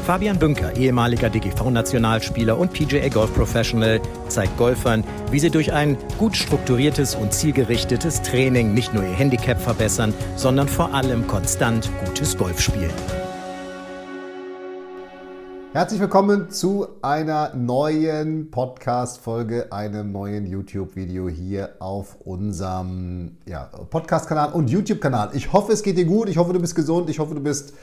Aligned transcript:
Fabian 0.00 0.38
Bünker, 0.38 0.74
ehemaliger 0.76 1.28
DGV-Nationalspieler 1.30 2.58
und 2.58 2.72
PGA 2.72 3.08
Golf 3.08 3.32
Professional, 3.34 4.00
zeigt 4.28 4.56
Golfern, 4.56 5.04
wie 5.30 5.38
sie 5.38 5.50
durch 5.50 5.72
ein 5.72 5.96
gut 6.18 6.36
strukturiertes 6.36 7.14
und 7.14 7.32
zielgerichtetes 7.32 8.22
Training 8.22 8.74
nicht 8.74 8.94
nur 8.94 9.04
ihr 9.04 9.12
Handicap 9.12 9.60
verbessern, 9.60 10.14
sondern 10.36 10.68
vor 10.68 10.94
allem 10.94 11.26
konstant 11.26 11.90
gutes 12.04 12.36
Golf 12.36 12.60
spielen. 12.60 12.90
Herzlich 15.72 16.00
willkommen 16.00 16.50
zu 16.50 16.88
einer 17.00 17.54
neuen 17.54 18.50
Podcast-Folge, 18.50 19.70
einem 19.70 20.10
neuen 20.10 20.46
YouTube-Video 20.46 21.28
hier 21.28 21.76
auf 21.78 22.16
unserem 22.24 23.36
ja, 23.46 23.70
Podcast-Kanal 23.88 24.52
und 24.52 24.68
YouTube-Kanal. 24.68 25.30
Ich 25.34 25.52
hoffe, 25.52 25.72
es 25.72 25.84
geht 25.84 25.96
dir 25.96 26.06
gut, 26.06 26.28
ich 26.28 26.38
hoffe, 26.38 26.52
du 26.52 26.58
bist 26.58 26.74
gesund, 26.74 27.08
ich 27.08 27.20
hoffe, 27.20 27.36
du 27.36 27.40
bist 27.40 27.74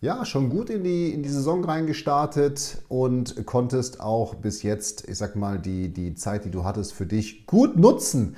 ja 0.00 0.24
schon 0.24 0.50
gut 0.50 0.70
in 0.70 0.84
die, 0.84 1.12
in 1.12 1.22
die 1.22 1.28
Saison 1.28 1.64
reingestartet 1.64 2.82
und 2.88 3.46
konntest 3.46 4.00
auch 4.00 4.34
bis 4.34 4.62
jetzt, 4.62 5.08
ich 5.08 5.16
sag 5.16 5.36
mal, 5.36 5.58
die, 5.58 5.92
die 5.92 6.14
Zeit, 6.14 6.44
die 6.44 6.50
du 6.50 6.64
hattest, 6.64 6.92
für 6.92 7.06
dich 7.06 7.46
gut 7.46 7.76
nutzen. 7.76 8.36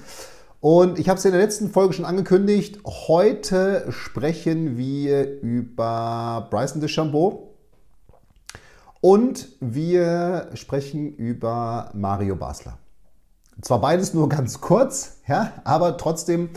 Und 0.61 0.99
ich 0.99 1.09
habe 1.09 1.19
es 1.19 1.25
in 1.25 1.33
der 1.33 1.41
letzten 1.41 1.71
Folge 1.71 1.93
schon 1.93 2.05
angekündigt. 2.05 2.81
Heute 2.85 3.87
sprechen 3.91 4.77
wir 4.77 5.41
über 5.41 6.49
Bryson 6.51 6.81
DeChambeau 6.81 7.55
und 9.01 9.49
wir 9.61 10.51
sprechen 10.55 11.15
über 11.15 11.91
Mario 11.95 12.37
Basler. 12.37 12.79
Zwar 13.61 13.81
beides 13.81 14.15
nur 14.15 14.29
ganz 14.31 14.61
kurz, 14.61 15.19
ja, 15.27 15.53
aber 15.65 15.97
trotzdem 15.97 16.51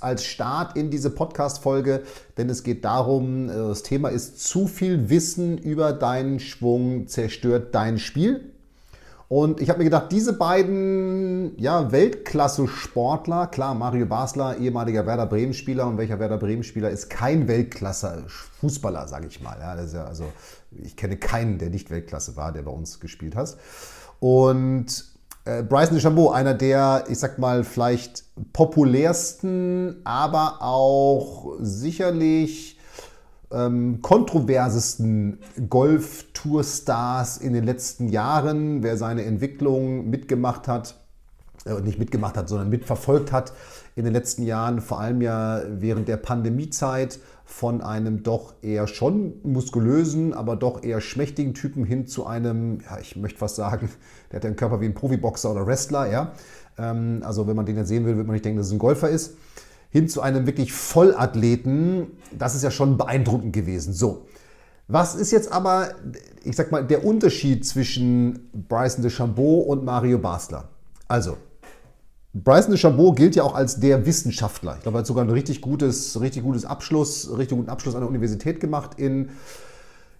als 0.00 0.24
Start 0.24 0.76
in 0.76 0.90
diese 0.90 1.10
Podcast-Folge, 1.10 2.02
denn 2.36 2.50
es 2.50 2.62
geht 2.62 2.84
darum, 2.84 3.48
äh, 3.48 3.54
das 3.54 3.82
Thema 3.82 4.08
ist 4.08 4.40
zu 4.40 4.66
viel 4.66 5.08
Wissen 5.08 5.58
über 5.58 5.92
deinen 5.92 6.40
Schwung 6.40 7.06
zerstört 7.06 7.74
dein 7.74 7.98
Spiel. 7.98 8.52
Und 9.28 9.60
ich 9.60 9.68
habe 9.70 9.80
mir 9.80 9.84
gedacht, 9.86 10.12
diese 10.12 10.34
beiden 10.34 11.58
ja, 11.58 11.90
Weltklasse-Sportler, 11.90 13.48
klar, 13.48 13.74
Mario 13.74 14.06
Basler, 14.06 14.56
ehemaliger 14.58 15.04
Werder 15.04 15.26
Bremen-Spieler 15.26 15.84
und 15.86 15.98
welcher 15.98 16.20
Werder 16.20 16.38
Bremen-Spieler 16.38 16.90
ist 16.90 17.10
kein 17.10 17.48
Weltklasse-Fußballer, 17.48 19.08
sage 19.08 19.26
ich 19.26 19.40
mal. 19.40 19.56
Ja, 19.58 19.82
ja, 19.82 20.04
also, 20.04 20.26
ich 20.70 20.96
kenne 20.96 21.16
keinen, 21.16 21.58
der 21.58 21.70
nicht 21.70 21.90
Weltklasse 21.90 22.36
war, 22.36 22.52
der 22.52 22.62
bei 22.62 22.70
uns 22.70 23.00
gespielt 23.00 23.34
hat. 23.34 23.56
Und 24.20 25.04
äh, 25.44 25.64
Bryson 25.64 25.96
DeChambeau, 25.96 26.30
einer 26.30 26.54
der, 26.54 27.04
ich 27.08 27.18
sag 27.18 27.38
mal, 27.40 27.64
vielleicht 27.64 28.25
populärsten, 28.52 30.00
aber 30.04 30.62
auch 30.62 31.56
sicherlich 31.60 32.78
ähm, 33.50 34.02
kontroversesten 34.02 35.38
Golf-Tour-Stars 35.68 37.38
in 37.38 37.52
den 37.52 37.64
letzten 37.64 38.08
Jahren. 38.08 38.82
Wer 38.82 38.96
seine 38.96 39.24
Entwicklung 39.24 40.10
mitgemacht 40.10 40.68
hat, 40.68 41.00
äh, 41.64 41.80
nicht 41.80 41.98
mitgemacht 41.98 42.36
hat, 42.36 42.48
sondern 42.48 42.68
mitverfolgt 42.68 43.32
hat 43.32 43.52
in 43.94 44.04
den 44.04 44.12
letzten 44.12 44.42
Jahren, 44.42 44.80
vor 44.80 45.00
allem 45.00 45.22
ja 45.22 45.62
während 45.68 46.08
der 46.08 46.18
Pandemiezeit, 46.18 47.18
von 47.46 47.80
einem 47.80 48.24
doch 48.24 48.54
eher 48.60 48.88
schon 48.88 49.34
muskulösen, 49.44 50.34
aber 50.34 50.56
doch 50.56 50.82
eher 50.82 51.00
schmächtigen 51.00 51.54
Typen 51.54 51.84
hin 51.84 52.06
zu 52.06 52.26
einem, 52.26 52.80
ja, 52.80 52.98
ich 52.98 53.16
möchte 53.16 53.38
fast 53.38 53.56
sagen, 53.56 53.88
der 54.30 54.40
hat 54.40 54.46
einen 54.46 54.56
Körper 54.56 54.80
wie 54.80 54.86
ein 54.86 54.94
Profiboxer 54.94 55.52
oder 55.52 55.66
Wrestler, 55.66 56.10
ja. 56.10 56.32
Ähm, 56.78 57.22
also 57.24 57.46
wenn 57.46 57.56
man 57.56 57.66
den 57.66 57.76
jetzt 57.76 57.88
sehen 57.88 58.04
will, 58.06 58.16
wird 58.16 58.26
man 58.26 58.34
nicht 58.34 58.44
denken, 58.44 58.58
dass 58.58 58.68
es 58.68 58.72
ein 58.72 58.78
Golfer 58.78 59.08
ist 59.08 59.32
hin 59.96 60.08
zu 60.08 60.20
einem 60.20 60.46
wirklich 60.46 60.72
Vollathleten, 60.72 62.08
das 62.36 62.54
ist 62.54 62.62
ja 62.62 62.70
schon 62.70 62.98
beeindruckend 62.98 63.52
gewesen. 63.52 63.94
So. 63.94 64.26
Was 64.88 65.14
ist 65.14 65.32
jetzt 65.32 65.50
aber, 65.50 65.88
ich 66.44 66.54
sag 66.54 66.70
mal, 66.70 66.84
der 66.84 67.04
Unterschied 67.04 67.66
zwischen 67.66 68.50
Bryson 68.68 69.02
DeChambeau 69.02 69.60
und 69.60 69.84
Mario 69.84 70.18
Basler? 70.18 70.68
Also, 71.08 71.38
Bryson 72.34 72.72
DeChambeau 72.72 73.12
gilt 73.12 73.36
ja 73.36 73.42
auch 73.42 73.54
als 73.54 73.80
der 73.80 74.04
Wissenschaftler. 74.04 74.74
Ich 74.76 74.82
glaube, 74.82 74.98
er 74.98 75.00
hat 75.00 75.06
sogar 75.06 75.24
ein 75.24 75.30
richtig 75.30 75.60
gutes, 75.60 76.20
richtig 76.20 76.42
gutes 76.42 76.66
Abschluss, 76.66 77.30
richtig 77.36 77.56
guten 77.56 77.70
Abschluss 77.70 77.94
an 77.94 78.02
der 78.02 78.08
Universität 78.10 78.60
gemacht 78.60 78.98
in, 78.98 79.30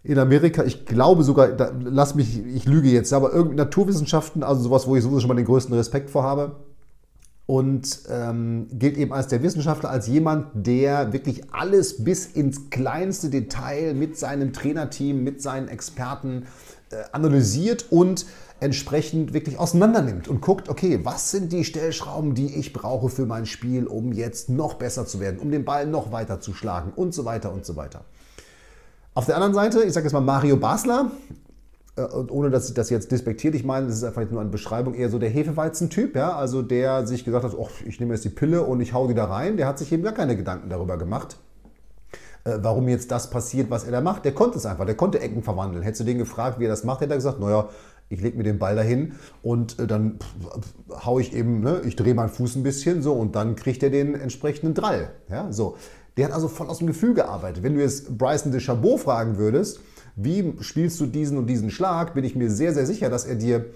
in 0.07 0.19
Amerika. 0.19 0.65
Ich 0.65 0.87
glaube 0.87 1.23
sogar, 1.23 1.49
da, 1.49 1.73
lass 1.83 2.15
mich, 2.15 2.45
ich 2.47 2.65
lüge 2.67 2.89
jetzt, 2.89 3.13
aber 3.13 3.33
irgendwie 3.33 3.57
Naturwissenschaften, 3.57 4.43
also 4.43 4.63
sowas, 4.63 4.87
wo 4.87 4.97
ich 4.97 5.03
sowieso 5.03 5.21
schon 5.21 5.29
mal 5.29 5.35
den 5.35 5.45
größten 5.45 5.75
Respekt 5.75 6.11
vor 6.11 6.23
habe 6.23 6.57
und 7.47 8.01
ähm, 8.11 8.67
gilt 8.73 8.97
eben 8.97 9.13
als 9.13 9.29
der 9.29 9.43
Wissenschaftler, 9.43 9.91
als 9.91 10.09
jemand, 10.09 10.49
der 10.55 11.13
wirklich 11.13 11.53
alles 11.53 12.03
bis 12.03 12.27
ins 12.27 12.71
kleinste 12.71 13.31
Detail 13.31 13.95
mit 13.95 14.19
seinem 14.19 14.53
Trainerteam, 14.53 15.23
mit 15.23 15.41
seinen 15.41 15.69
Experten 15.69 16.47
äh, 16.91 16.97
analysiert 17.13 17.87
und 17.91 18.27
entsprechend 18.59 19.33
wirklich 19.33 19.59
auseinandernimmt 19.59 20.29
und 20.29 20.41
guckt, 20.41 20.69
okay, 20.69 21.01
was 21.05 21.31
sind 21.31 21.53
die 21.53 21.65
Stellschrauben, 21.65 22.35
die 22.35 22.57
ich 22.57 22.73
brauche 22.73 23.09
für 23.11 23.27
mein 23.27 23.47
Spiel, 23.47 23.87
um 23.87 24.13
jetzt 24.13 24.49
noch 24.49 24.75
besser 24.75 25.07
zu 25.07 25.21
werden, 25.21 25.39
um 25.39 25.51
den 25.51 25.65
Ball 25.65 25.87
noch 25.87 26.11
weiter 26.11 26.41
zu 26.41 26.55
schlagen 26.55 26.93
und 26.97 27.13
so 27.13 27.25
weiter 27.25 27.53
und 27.53 27.67
so 27.67 27.77
weiter. 27.77 28.05
Auf 29.17 29.25
der 29.25 29.37
anderen 29.37 29.55
Seite, 29.55 29.83
ich 29.83 29.95
sage 29.95 30.05
jetzt 30.05 30.13
mal 30.13 30.21
Mario 30.21 30.59
Basler, 30.59 31.11
äh, 31.97 32.03
und 32.03 32.31
ohne 32.31 32.51
dass 32.51 32.69
ich 32.69 32.75
das 32.75 32.91
jetzt 32.91 33.11
despektierlich 33.11 33.65
meine, 33.65 33.87
das 33.87 33.97
ist 33.97 34.05
einfach 34.05 34.31
nur 34.31 34.43
eine 34.43 34.51
Beschreibung, 34.51 34.93
eher 34.93 35.09
so 35.09 35.19
der 35.19 35.31
Hefeweizen-Typ, 35.31 36.15
ja, 36.15 36.37
also 36.37 36.61
der 36.61 37.07
sich 37.07 37.25
gesagt 37.25 37.43
hat, 37.43 37.55
oh, 37.57 37.71
ich 37.87 37.99
nehme 37.99 38.13
jetzt 38.13 38.27
die 38.27 38.29
Pille 38.29 38.63
und 38.63 38.83
ich 38.83 38.93
hau 38.93 39.09
die 39.09 39.15
da 39.15 39.25
rein, 39.25 39.57
der 39.57 39.69
hat 39.69 39.79
sich 39.79 39.91
eben 39.91 40.03
gar 40.03 40.13
keine 40.13 40.37
Gedanken 40.37 40.69
darüber 40.69 40.99
gemacht, 40.99 41.39
äh, 42.45 42.59
warum 42.61 42.89
jetzt 42.89 43.11
das 43.11 43.31
passiert, 43.31 43.71
was 43.71 43.85
er 43.85 43.93
da 43.93 44.03
macht. 44.03 44.27
Der 44.27 44.33
konnte 44.33 44.59
es 44.59 44.67
einfach, 44.67 44.85
der 44.85 44.97
konnte 44.97 45.19
Ecken 45.19 45.43
verwandeln. 45.43 45.83
Hättest 45.83 46.03
du 46.03 46.05
den 46.05 46.19
gefragt, 46.19 46.61
wie 46.61 46.67
er 46.67 46.71
das 46.71 46.85
macht, 46.85 47.01
hätte 47.01 47.15
er 47.15 47.17
gesagt, 47.17 47.41
naja, 47.41 47.71
ich 48.11 48.21
lege 48.21 48.37
mir 48.37 48.45
den 48.45 48.59
Ball 48.59 48.77
dahin 48.77 49.15
und 49.43 49.79
äh, 49.79 49.87
dann 49.87 50.19
hau 50.91 51.19
ich 51.19 51.35
eben, 51.35 51.61
ne, 51.61 51.81
ich 51.87 51.97
drehe 51.97 52.15
meinen 52.15 52.29
Fuß 52.29 52.57
ein 52.57 52.63
bisschen 52.63 53.03
so 53.03 53.15
und 53.15 53.35
dann 53.35 53.57
kriegt 53.57 53.83
er 53.83 53.89
den 53.89 54.15
entsprechenden 54.15 54.75
Drall. 54.75 55.13
Ja, 55.31 55.51
so. 55.55 55.79
Der 56.17 56.27
hat 56.27 56.33
also 56.33 56.49
voll 56.49 56.69
aus 56.69 56.79
dem 56.79 56.87
Gefühl 56.87 57.15
gearbeitet. 57.15 57.63
Wenn 57.63 57.75
du 57.75 57.81
jetzt 57.81 58.17
Bryson 58.17 58.51
de 58.51 58.61
Chabot 58.61 59.01
fragen 59.01 59.37
würdest, 59.37 59.81
wie 60.17 60.55
spielst 60.61 60.99
du 61.01 61.07
diesen 61.07 61.37
und 61.37 61.47
diesen 61.47 61.71
Schlag, 61.71 62.15
bin 62.15 62.25
ich 62.25 62.35
mir 62.35 62.51
sehr, 62.51 62.73
sehr 62.73 62.87
sicher, 62.87 63.11
dass 63.11 63.27
er 63.27 63.35
dir 63.35 63.67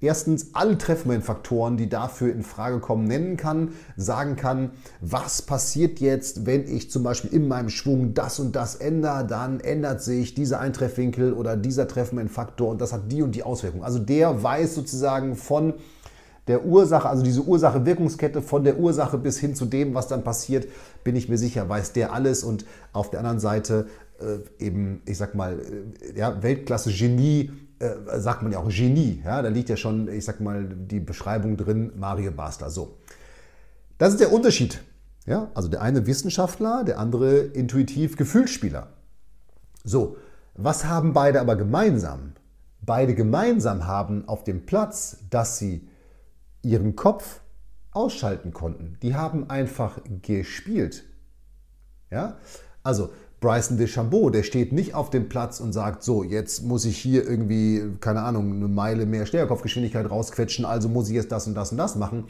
erstens 0.00 0.50
alle 0.52 0.76
Treffmomentfaktoren, 0.76 1.78
die 1.78 1.88
dafür 1.88 2.32
in 2.32 2.42
Frage 2.42 2.80
kommen, 2.80 3.06
nennen 3.06 3.38
kann, 3.38 3.70
sagen 3.96 4.36
kann, 4.36 4.72
was 5.00 5.40
passiert 5.40 6.00
jetzt, 6.00 6.44
wenn 6.44 6.68
ich 6.68 6.90
zum 6.90 7.02
Beispiel 7.02 7.32
in 7.32 7.48
meinem 7.48 7.70
Schwung 7.70 8.12
das 8.12 8.38
und 8.38 8.54
das 8.54 8.74
ändere, 8.74 9.26
dann 9.26 9.60
ändert 9.60 10.02
sich 10.02 10.34
dieser 10.34 10.60
Eintreffwinkel 10.60 11.32
oder 11.32 11.56
dieser 11.56 11.88
Treffmomentfaktor 11.88 12.68
und 12.68 12.80
das 12.80 12.92
hat 12.92 13.10
die 13.10 13.22
und 13.22 13.34
die 13.34 13.42
Auswirkung. 13.42 13.82
Also 13.82 13.98
der 13.98 14.42
weiß 14.42 14.74
sozusagen 14.74 15.34
von 15.34 15.72
der 16.46 16.64
Ursache, 16.64 17.08
also 17.08 17.22
diese 17.22 17.42
Ursache-Wirkungskette 17.42 18.40
von 18.40 18.64
der 18.64 18.78
Ursache 18.78 19.18
bis 19.18 19.38
hin 19.38 19.54
zu 19.54 19.66
dem, 19.66 19.94
was 19.94 20.08
dann 20.08 20.22
passiert, 20.22 20.68
bin 21.02 21.16
ich 21.16 21.28
mir 21.28 21.38
sicher, 21.38 21.68
weiß 21.68 21.92
der 21.92 22.12
alles 22.12 22.44
und 22.44 22.64
auf 22.92 23.10
der 23.10 23.20
anderen 23.20 23.40
Seite 23.40 23.86
äh, 24.20 24.64
eben, 24.64 25.02
ich 25.06 25.18
sag 25.18 25.34
mal, 25.34 25.58
äh, 25.58 26.18
ja, 26.18 26.42
Weltklasse-Genie, 26.42 27.50
äh, 27.78 28.18
sagt 28.20 28.42
man 28.42 28.52
ja 28.52 28.58
auch 28.58 28.68
Genie. 28.68 29.22
Ja? 29.24 29.42
Da 29.42 29.48
liegt 29.48 29.68
ja 29.68 29.76
schon, 29.76 30.08
ich 30.08 30.24
sag 30.24 30.40
mal, 30.40 30.64
die 30.64 31.00
Beschreibung 31.00 31.56
drin, 31.56 31.92
Mario 31.96 32.30
Basler. 32.30 32.70
So. 32.70 32.96
Das 33.98 34.12
ist 34.12 34.20
der 34.20 34.32
Unterschied. 34.32 34.82
Ja? 35.26 35.50
Also 35.54 35.68
der 35.68 35.82
eine 35.82 36.06
Wissenschaftler, 36.06 36.84
der 36.84 36.98
andere 36.98 37.36
intuitiv 37.38 38.16
Gefühlsspieler. 38.16 38.88
So, 39.84 40.16
was 40.54 40.86
haben 40.86 41.12
beide 41.12 41.40
aber 41.40 41.56
gemeinsam? 41.56 42.32
Beide 42.80 43.14
gemeinsam 43.14 43.86
haben 43.86 44.26
auf 44.26 44.44
dem 44.44 44.64
Platz, 44.64 45.18
dass 45.28 45.58
sie 45.58 45.88
ihren 46.66 46.96
Kopf 46.96 47.40
ausschalten 47.92 48.52
konnten. 48.52 48.98
Die 49.02 49.14
haben 49.14 49.48
einfach 49.48 49.98
gespielt. 50.22 51.04
Ja? 52.10 52.36
Also 52.82 53.10
Bryson 53.40 53.76
DeChambeau, 53.76 54.30
der 54.30 54.42
steht 54.42 54.72
nicht 54.72 54.94
auf 54.94 55.10
dem 55.10 55.28
Platz 55.28 55.60
und 55.60 55.72
sagt, 55.72 56.02
so, 56.02 56.22
jetzt 56.22 56.62
muss 56.62 56.84
ich 56.84 56.96
hier 56.98 57.28
irgendwie, 57.28 57.82
keine 58.00 58.22
Ahnung, 58.22 58.54
eine 58.54 58.68
Meile 58.68 59.06
mehr 59.06 59.26
Steuerkopfgeschwindigkeit 59.26 60.10
rausquetschen, 60.10 60.64
also 60.64 60.88
muss 60.88 61.08
ich 61.08 61.14
jetzt 61.14 61.32
das 61.32 61.46
und 61.46 61.54
das 61.54 61.72
und 61.72 61.78
das 61.78 61.96
machen. 61.96 62.24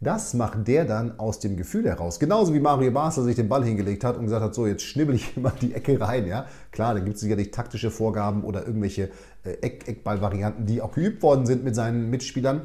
Das 0.00 0.34
macht 0.34 0.66
der 0.66 0.84
dann 0.84 1.18
aus 1.20 1.38
dem 1.38 1.56
Gefühl 1.56 1.86
heraus. 1.86 2.18
Genauso 2.18 2.52
wie 2.54 2.58
Mario 2.58 2.90
Basler 2.90 3.22
sich 3.22 3.36
den 3.36 3.48
Ball 3.48 3.64
hingelegt 3.64 4.02
hat 4.02 4.16
und 4.16 4.24
gesagt 4.24 4.42
hat, 4.42 4.54
so, 4.54 4.66
jetzt 4.66 4.82
schnibbel 4.82 5.14
ich 5.14 5.36
immer 5.36 5.52
die 5.60 5.74
Ecke 5.74 6.00
rein. 6.00 6.26
Ja? 6.26 6.46
Klar, 6.72 6.94
da 6.94 7.00
gibt 7.00 7.16
es 7.16 7.20
sicherlich 7.20 7.52
taktische 7.52 7.90
Vorgaben 7.90 8.42
oder 8.42 8.66
irgendwelche 8.66 9.10
äh, 9.44 9.50
Eck 9.60 9.86
Eckball-Varianten, 9.86 10.66
die 10.66 10.82
auch 10.82 10.92
geübt 10.92 11.22
worden 11.22 11.46
sind 11.46 11.62
mit 11.62 11.76
seinen 11.76 12.10
Mitspielern. 12.10 12.62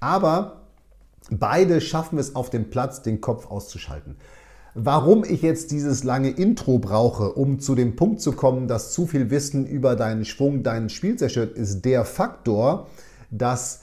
Aber 0.00 0.59
beide 1.30 1.80
schaffen 1.80 2.18
es 2.18 2.34
auf 2.34 2.50
dem 2.50 2.70
Platz, 2.70 3.02
den 3.02 3.20
Kopf 3.20 3.46
auszuschalten. 3.50 4.16
Warum 4.74 5.24
ich 5.24 5.42
jetzt 5.42 5.72
dieses 5.72 6.04
lange 6.04 6.30
Intro 6.30 6.78
brauche, 6.78 7.32
um 7.32 7.58
zu 7.58 7.74
dem 7.74 7.96
Punkt 7.96 8.20
zu 8.20 8.32
kommen, 8.32 8.68
dass 8.68 8.92
zu 8.92 9.06
viel 9.06 9.30
Wissen 9.30 9.66
über 9.66 9.96
deinen 9.96 10.24
Schwung, 10.24 10.62
deinen 10.62 10.88
Spiel 10.88 11.16
zerstört, 11.16 11.56
ist 11.56 11.84
der 11.84 12.04
Faktor, 12.04 12.86
dass 13.30 13.80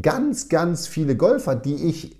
ganz, 0.00 0.48
ganz 0.48 0.86
viele 0.86 1.16
Golfer, 1.16 1.54
die 1.54 1.74
ich 1.74 2.16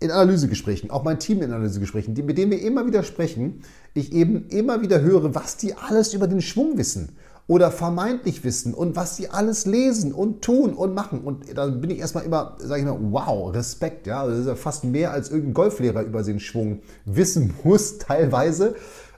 in 0.00 0.10
Analysegesprächen, 0.10 0.90
auch 0.90 1.04
mein 1.04 1.18
Team 1.18 1.42
in 1.42 1.52
Analysegesprächen, 1.52 2.14
die, 2.14 2.22
mit 2.22 2.38
denen 2.38 2.50
wir 2.50 2.62
immer 2.62 2.86
wieder 2.86 3.02
sprechen, 3.02 3.62
ich 3.94 4.12
eben 4.12 4.48
immer 4.48 4.82
wieder 4.82 5.00
höre, 5.00 5.34
was 5.34 5.56
die 5.56 5.74
alles 5.74 6.14
über 6.14 6.26
den 6.26 6.42
Schwung 6.42 6.76
wissen 6.78 7.16
oder 7.48 7.70
vermeintlich 7.70 8.42
wissen 8.42 8.74
und 8.74 8.96
was 8.96 9.16
sie 9.16 9.28
alles 9.28 9.66
lesen 9.66 10.12
und 10.12 10.42
tun 10.42 10.74
und 10.74 10.94
machen. 10.94 11.20
Und 11.20 11.56
da 11.56 11.66
bin 11.66 11.90
ich 11.90 11.98
erstmal 11.98 12.24
immer, 12.24 12.56
sage 12.58 12.80
ich 12.80 12.86
mal, 12.86 12.98
wow, 13.00 13.54
Respekt. 13.54 14.06
Ja? 14.06 14.26
Das 14.26 14.38
ist 14.38 14.46
ja 14.46 14.56
fast 14.56 14.84
mehr 14.84 15.12
als 15.12 15.30
irgendein 15.30 15.54
Golflehrer 15.54 16.02
über 16.02 16.22
den 16.22 16.40
Schwung 16.40 16.80
wissen 17.04 17.54
muss, 17.64 17.98
teilweise. 17.98 18.74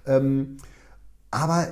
Ähm, 0.07 0.59
aber 1.31 1.69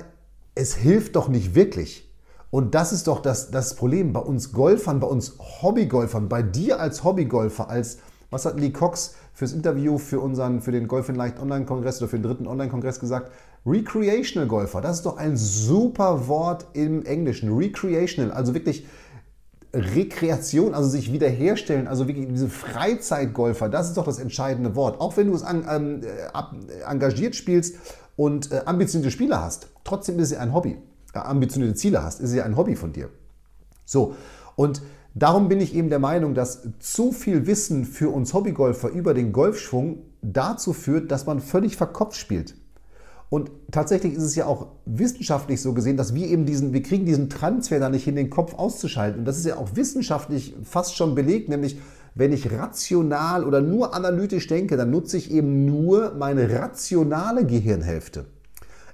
es 0.55 0.75
hilft 0.75 1.15
doch 1.15 1.27
nicht 1.27 1.53
wirklich. 1.53 2.11
Und 2.49 2.73
das 2.73 2.91
ist 2.91 3.07
doch 3.07 3.21
das, 3.21 3.51
das 3.51 3.75
Problem 3.75 4.13
bei 4.13 4.21
uns 4.21 4.51
Golfern, 4.51 4.99
bei 4.99 5.07
uns 5.07 5.37
Hobbygolfern, 5.61 6.27
bei 6.27 6.41
dir 6.41 6.79
als 6.79 7.03
Hobbygolfer, 7.03 7.69
als, 7.69 7.99
was 8.29 8.45
hat 8.45 8.59
Lee 8.59 8.71
Cox 8.71 9.15
fürs 9.33 9.53
Interview 9.53 9.97
für, 9.97 10.19
unseren, 10.19 10.61
für 10.61 10.71
den 10.71 10.87
Golf 10.87 11.09
in 11.09 11.15
Leicht 11.15 11.39
Online-Kongress 11.39 12.01
oder 12.01 12.09
für 12.09 12.17
den 12.17 12.23
dritten 12.23 12.47
Online-Kongress 12.47 12.99
gesagt? 12.99 13.31
Recreational 13.65 14.47
Golfer, 14.47 14.81
das 14.81 14.97
ist 14.97 15.05
doch 15.05 15.17
ein 15.17 15.37
super 15.37 16.27
Wort 16.27 16.67
im 16.73 17.05
Englischen. 17.05 17.55
Recreational, 17.55 18.31
also 18.31 18.53
wirklich 18.53 18.85
Rekreation, 19.73 20.73
also 20.73 20.89
sich 20.89 21.11
wiederherstellen, 21.11 21.87
also 21.87 22.07
wirklich 22.07 22.27
diese 22.29 22.49
Freizeitgolfer, 22.49 23.69
das 23.69 23.89
ist 23.89 23.97
doch 23.97 24.05
das 24.05 24.19
entscheidende 24.19 24.75
Wort. 24.75 24.99
Auch 25.01 25.17
wenn 25.17 25.27
du 25.27 25.35
es 25.35 25.43
an, 25.43 25.65
ähm, 25.69 26.01
äh, 26.03 26.89
engagiert 26.89 27.35
spielst 27.35 27.75
und 28.15 28.51
äh, 28.51 28.61
ambitionierte 28.65 29.11
Spieler 29.11 29.43
hast, 29.43 29.67
trotzdem 29.83 30.17
ist 30.19 30.25
es 30.25 30.31
ja 30.31 30.39
ein 30.39 30.53
Hobby. 30.53 30.77
Äh, 31.13 31.19
ambitionierte 31.19 31.75
Ziele 31.75 32.01
hast, 32.01 32.21
ist 32.21 32.29
es 32.29 32.35
ja 32.35 32.45
ein 32.45 32.55
Hobby 32.55 32.75
von 32.75 32.93
dir. 32.93 33.09
So, 33.85 34.15
und 34.55 34.81
darum 35.19 35.49
bin 35.49 35.61
ich 35.61 35.75
eben 35.75 35.89
der 35.89 35.99
Meinung, 35.99 36.33
dass 36.33 36.67
zu 36.79 37.11
viel 37.11 37.47
Wissen 37.47 37.85
für 37.85 38.09
uns 38.09 38.33
Hobbygolfer 38.33 38.89
über 38.89 39.13
den 39.13 39.33
Golfschwung 39.33 39.99
dazu 40.21 40.73
führt, 40.73 41.11
dass 41.11 41.25
man 41.25 41.39
völlig 41.39 41.77
verkopft 41.77 42.17
spielt. 42.17 42.55
Und 43.29 43.51
tatsächlich 43.71 44.13
ist 44.13 44.23
es 44.23 44.35
ja 44.35 44.45
auch 44.45 44.67
wissenschaftlich 44.85 45.61
so 45.61 45.73
gesehen, 45.73 45.97
dass 45.97 46.15
wir 46.15 46.27
eben 46.27 46.45
diesen, 46.45 46.71
wir 46.71 46.81
kriegen 46.81 47.05
diesen 47.05 47.29
Transfer 47.29 47.79
da 47.79 47.89
nicht 47.89 48.05
hin, 48.05 48.15
den 48.15 48.29
Kopf 48.29 48.53
auszuschalten. 48.53 49.19
Und 49.19 49.25
das 49.25 49.37
ist 49.37 49.45
ja 49.45 49.57
auch 49.57 49.75
wissenschaftlich 49.75 50.55
fast 50.63 50.95
schon 50.95 51.13
belegt, 51.13 51.49
nämlich 51.49 51.77
wenn 52.15 52.31
ich 52.31 52.51
rational 52.51 53.43
oder 53.43 53.61
nur 53.61 53.93
analytisch 53.93 54.47
denke, 54.47 54.77
dann 54.77 54.91
nutze 54.91 55.17
ich 55.17 55.29
eben 55.29 55.65
nur 55.65 56.15
meine 56.15 56.49
rationale 56.49 57.45
Gehirnhälfte. 57.45 58.25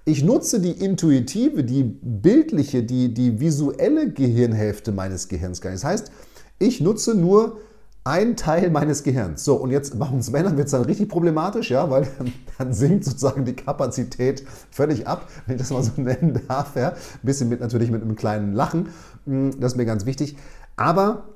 Ich 0.06 0.24
nutze 0.24 0.60
die 0.60 0.72
intuitive, 0.72 1.64
die 1.64 1.84
bildliche, 1.84 2.84
die, 2.84 3.14
die 3.14 3.40
visuelle 3.40 4.12
Gehirnhälfte 4.12 4.92
meines 4.92 5.30
Gehirns 5.30 5.62
gar 5.62 5.72
nicht. 5.72 5.82
Das 5.84 5.90
heißt, 5.90 6.12
ich 6.60 6.82
nutze 6.82 7.16
nur 7.16 7.58
ein 8.04 8.36
Teil 8.36 8.70
meines 8.70 9.04
Gehirns. 9.04 9.46
So, 9.46 9.56
und 9.56 9.72
jetzt 9.72 9.98
bei 9.98 10.06
uns 10.06 10.30
Männern 10.30 10.58
wird 10.58 10.66
es 10.66 10.72
dann 10.72 10.84
richtig 10.84 11.08
problematisch, 11.08 11.72
ja, 11.72 11.90
weil 11.90 12.06
dann 12.58 12.74
sinkt 12.74 13.06
sozusagen 13.06 13.46
die 13.46 13.56
Kapazität 13.56 14.44
völlig 14.72 15.08
ab, 15.08 15.30
wenn 15.46 15.56
ich 15.56 15.62
das 15.62 15.72
mal 15.72 15.84
so 15.84 15.94
nennen 16.02 16.42
darf. 16.50 16.76
Ja. 16.76 16.90
Ein 16.90 16.96
bisschen 17.22 17.48
mit 17.48 17.62
natürlich 17.62 17.90
mit 17.90 18.02
einem 18.02 18.18
kleinen 18.18 18.54
Lachen, 18.54 18.90
hm, 19.26 19.58
das 19.60 19.74
ist 19.74 19.78
mir 19.78 19.86
ganz 19.86 20.06
wichtig. 20.06 20.36
Aber 20.76 21.30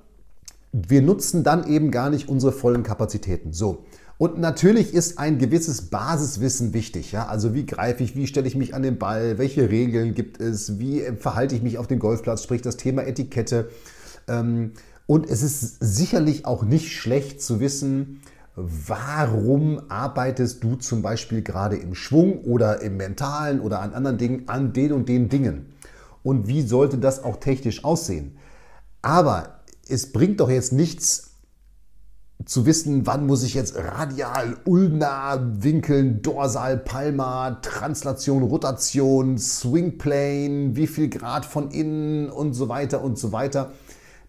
wir 0.73 1.01
nutzen 1.01 1.43
dann 1.43 1.65
eben 1.67 1.89
gar 1.89 2.09
nicht 2.09 2.27
unsere 2.27 2.51
vollen 2.51 2.83
Kapazitäten. 2.83 3.53
So. 3.53 3.85
Und 4.17 4.39
natürlich 4.39 4.93
ist 4.93 5.19
ein 5.19 5.37
gewisses 5.37 5.89
Basiswissen 5.89 6.73
wichtig. 6.73 7.11
Ja? 7.11 7.27
Also 7.27 7.53
wie 7.53 7.65
greife 7.65 8.03
ich, 8.03 8.15
wie 8.15 8.25
stelle 8.25 8.47
ich 8.47 8.55
mich 8.55 8.73
an 8.73 8.81
den 8.81 8.97
Ball, 8.97 9.37
welche 9.37 9.69
Regeln 9.69 10.15
gibt 10.15 10.41
es, 10.41 10.79
wie 10.79 11.03
verhalte 11.19 11.55
ich 11.55 11.61
mich 11.61 11.77
auf 11.77 11.87
dem 11.87 11.99
Golfplatz, 11.99 12.43
sprich 12.43 12.61
das 12.61 12.77
Thema 12.77 13.05
Etikette. 13.05 13.69
Ähm, 14.27 14.71
und 15.05 15.29
es 15.29 15.43
ist 15.43 15.77
sicherlich 15.79 16.45
auch 16.45 16.63
nicht 16.63 16.91
schlecht 16.91 17.41
zu 17.41 17.59
wissen, 17.59 18.21
warum 18.55 19.79
arbeitest 19.87 20.63
du 20.63 20.75
zum 20.75 21.03
Beispiel 21.03 21.43
gerade 21.43 21.77
im 21.77 21.93
Schwung 21.93 22.39
oder 22.39 22.81
im 22.81 22.97
Mentalen 22.97 23.59
oder 23.59 23.81
an 23.81 23.93
anderen 23.93 24.17
Dingen 24.17 24.43
an 24.47 24.73
den 24.73 24.93
und 24.93 25.07
den 25.07 25.29
Dingen. 25.29 25.67
Und 26.23 26.47
wie 26.47 26.63
sollte 26.63 26.97
das 26.97 27.23
auch 27.23 27.37
technisch 27.37 27.85
aussehen? 27.85 28.35
Aber 29.03 29.61
es 29.87 30.11
bringt 30.11 30.39
doch 30.39 30.49
jetzt 30.49 30.73
nichts 30.73 31.26
zu 32.45 32.65
wissen, 32.65 33.05
wann 33.05 33.25
muss 33.25 33.43
ich 33.43 33.53
jetzt 33.55 33.75
radial, 33.75 34.57
ulnar 34.65 35.63
winkeln, 35.63 36.21
dorsal, 36.21 36.77
palmar, 36.77 37.61
Translation, 37.61 38.43
Rotation, 38.43 39.37
Swingplane, 39.37 40.75
wie 40.75 40.87
viel 40.87 41.09
Grad 41.09 41.45
von 41.45 41.71
innen 41.71 42.29
und 42.29 42.53
so 42.53 42.69
weiter 42.69 43.03
und 43.03 43.17
so 43.17 43.31
weiter. 43.31 43.71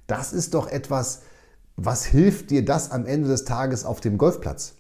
Das 0.07 0.33
ist 0.33 0.55
doch 0.55 0.69
etwas, 0.69 1.23
was 1.77 2.05
hilft 2.05 2.51
dir 2.51 2.65
das 2.65 2.91
am 2.91 3.07
Ende 3.07 3.29
des 3.29 3.45
Tages 3.45 3.85
auf 3.85 4.01
dem 4.01 4.19
Golfplatz? 4.19 4.75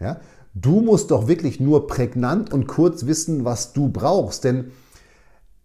Ja? 0.00 0.20
Du 0.54 0.80
musst 0.80 1.10
doch 1.10 1.28
wirklich 1.28 1.60
nur 1.60 1.88
prägnant 1.88 2.52
und 2.52 2.68
kurz 2.68 3.06
wissen, 3.06 3.44
was 3.44 3.72
du 3.72 3.88
brauchst, 3.88 4.44
denn 4.44 4.70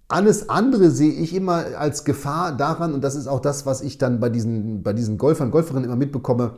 alles 0.09 0.49
andere 0.49 0.91
sehe 0.91 1.13
ich 1.13 1.33
immer 1.33 1.77
als 1.77 2.03
Gefahr 2.03 2.55
daran, 2.55 2.93
und 2.93 3.03
das 3.03 3.15
ist 3.15 3.27
auch 3.27 3.39
das, 3.39 3.65
was 3.65 3.81
ich 3.81 3.97
dann 3.97 4.19
bei 4.19 4.29
diesen, 4.29 4.83
bei 4.83 4.93
diesen 4.93 5.17
Golfern, 5.17 5.51
Golferinnen 5.51 5.85
immer 5.85 5.95
mitbekomme, 5.95 6.57